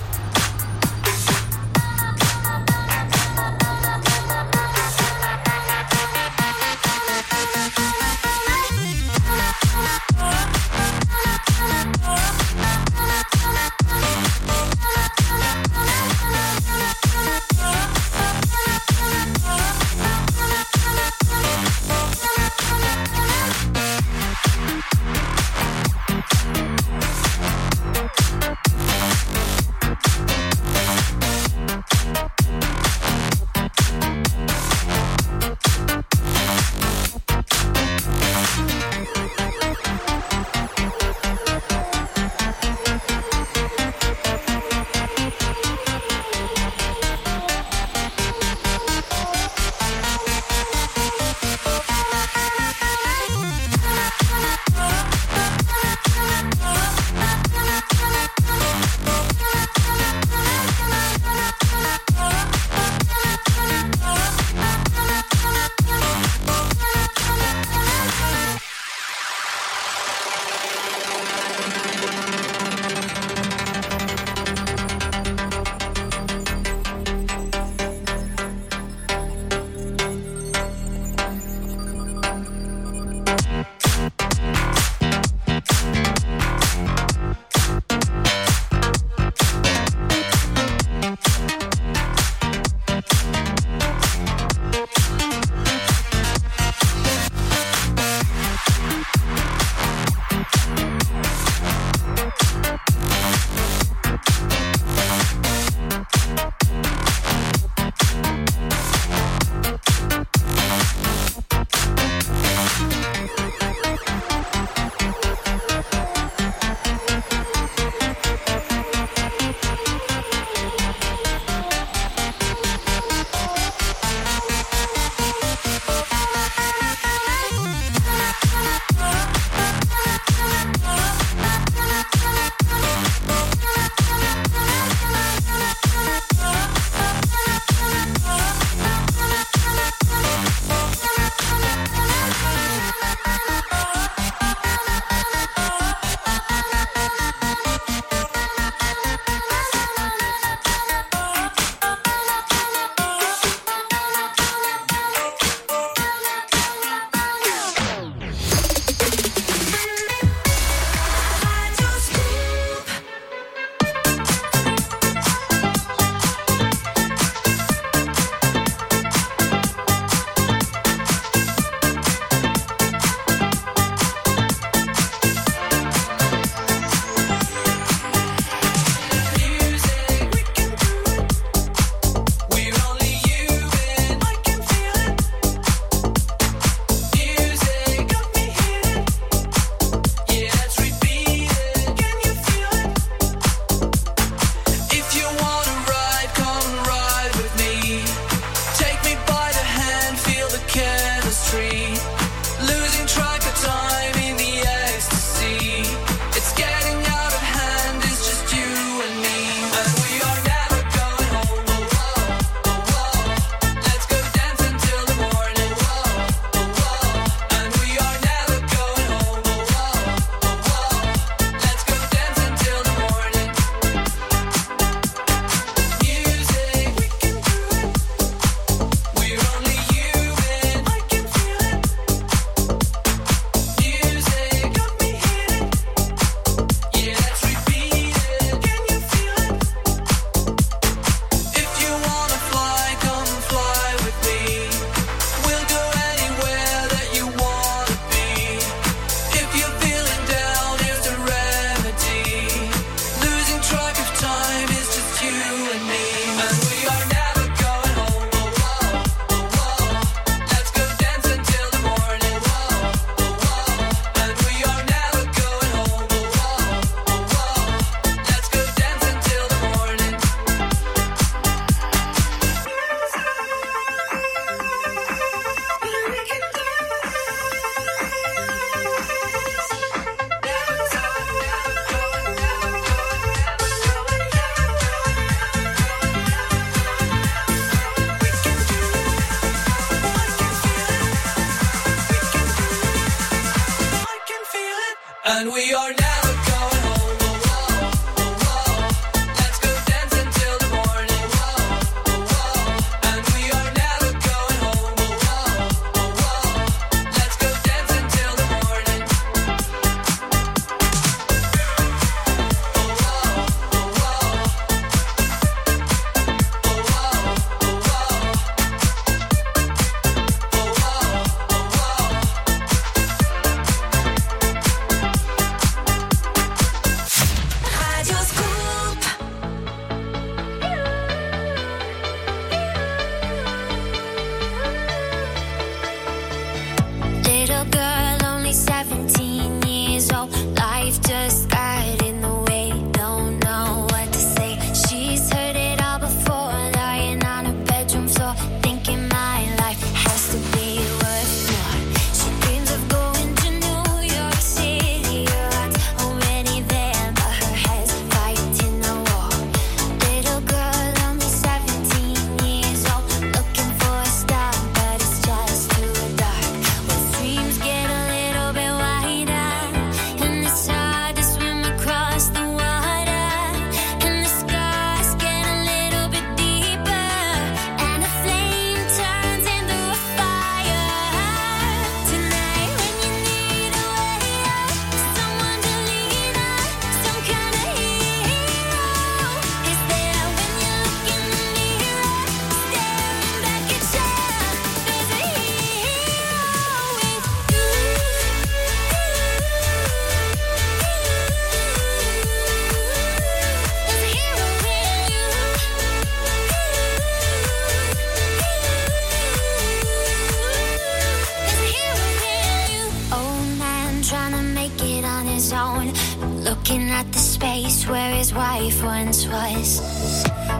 [416.68, 419.80] Looking at the space where his wife once was.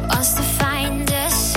[0.08, 1.57] Wants to find us.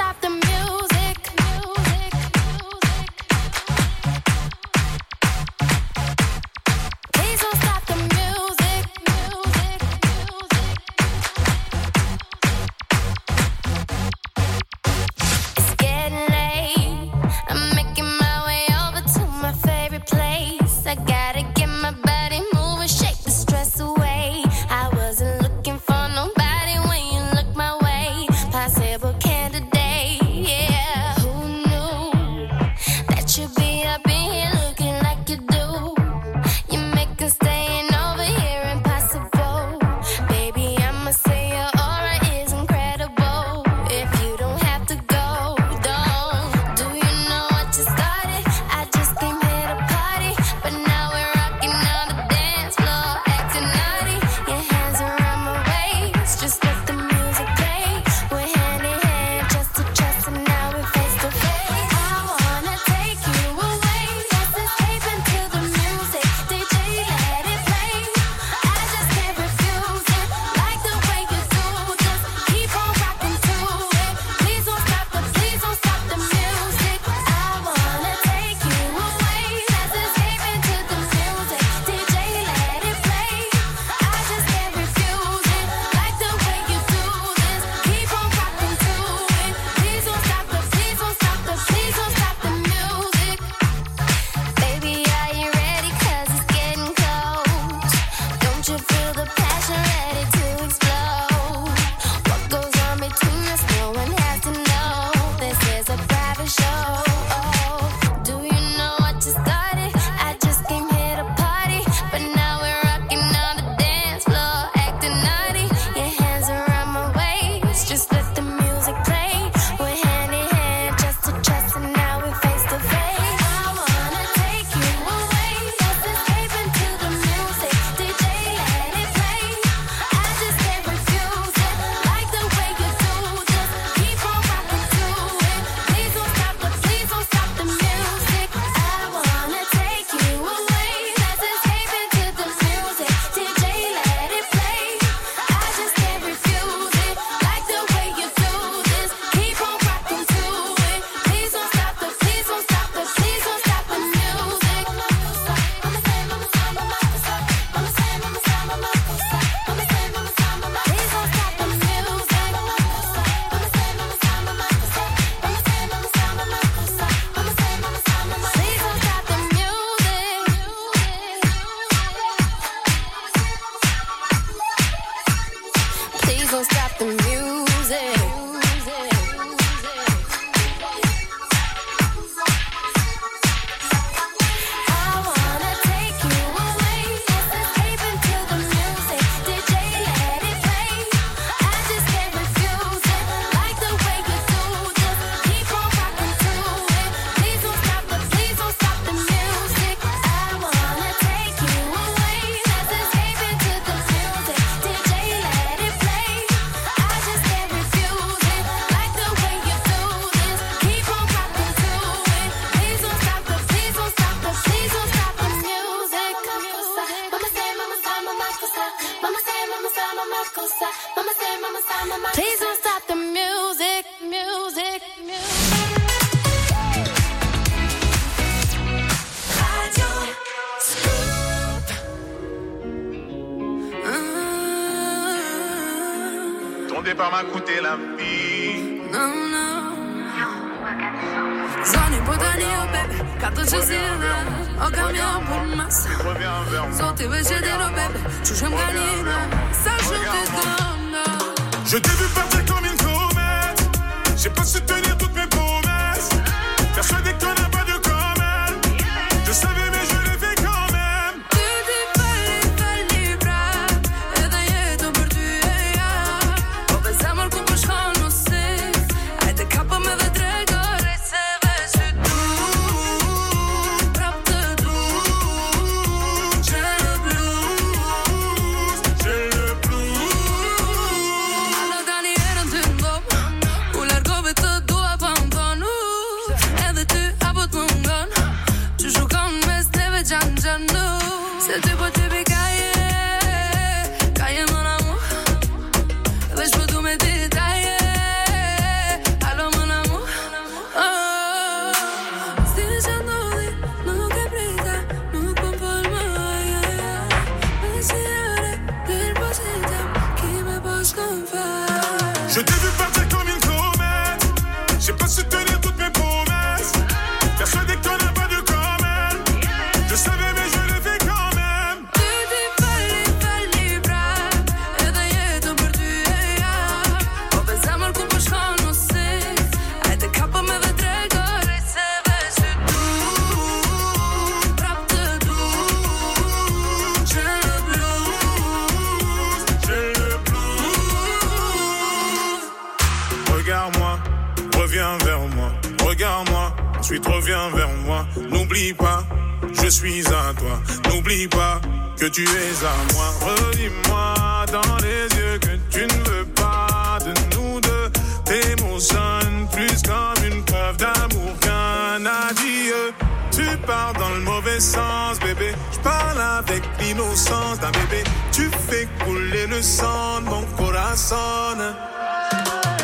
[367.49, 368.23] d'un bébé.
[368.51, 371.77] Tu fais couler le sang de mon corazon.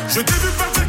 [0.08, 0.87] Je t'ai vu partir.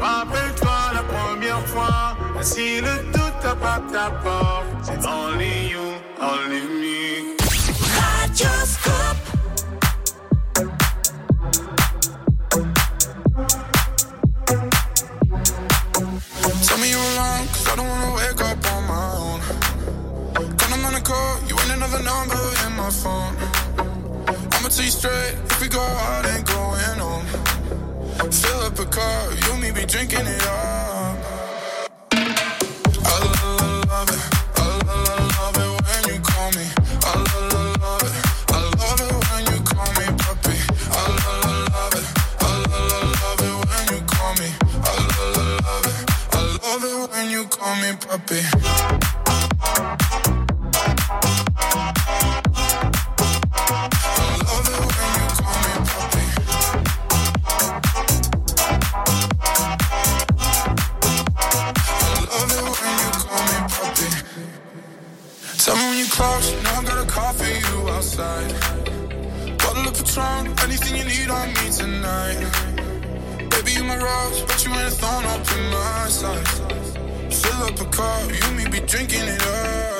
[0.00, 5.80] Rappelle-toi la première fois, si le tout tape à ta porte, c'est only you,
[6.18, 7.36] only me.
[7.96, 9.20] Radioscope.
[16.66, 19.40] Tell me you're wrong, cause I don't wanna wake up on my own.
[20.60, 23.36] When I'm on a call, you ain't another number in my phone.
[24.52, 27.59] I'ma tell you straight, if we go out, ain't going home.
[28.28, 31.18] Fill up a car, you me be drinking it up.
[32.92, 34.22] I love, love it,
[34.56, 36.66] I love, love it when you call me.
[37.02, 38.14] I love, love it,
[38.52, 40.58] I love it when you call me puppy.
[40.92, 42.06] I love, love it,
[42.40, 44.48] I love, love it when you call me.
[44.84, 45.98] I love, love it,
[46.32, 49.19] I love it when you call me puppy.
[68.20, 68.52] side.
[69.60, 72.40] Bottle of Patron, anything you need on me tonight.
[73.50, 76.48] Baby, you my rock, but you ain't a thorn up in my side.
[77.40, 79.99] Fill up a cup, you may be drinking it up.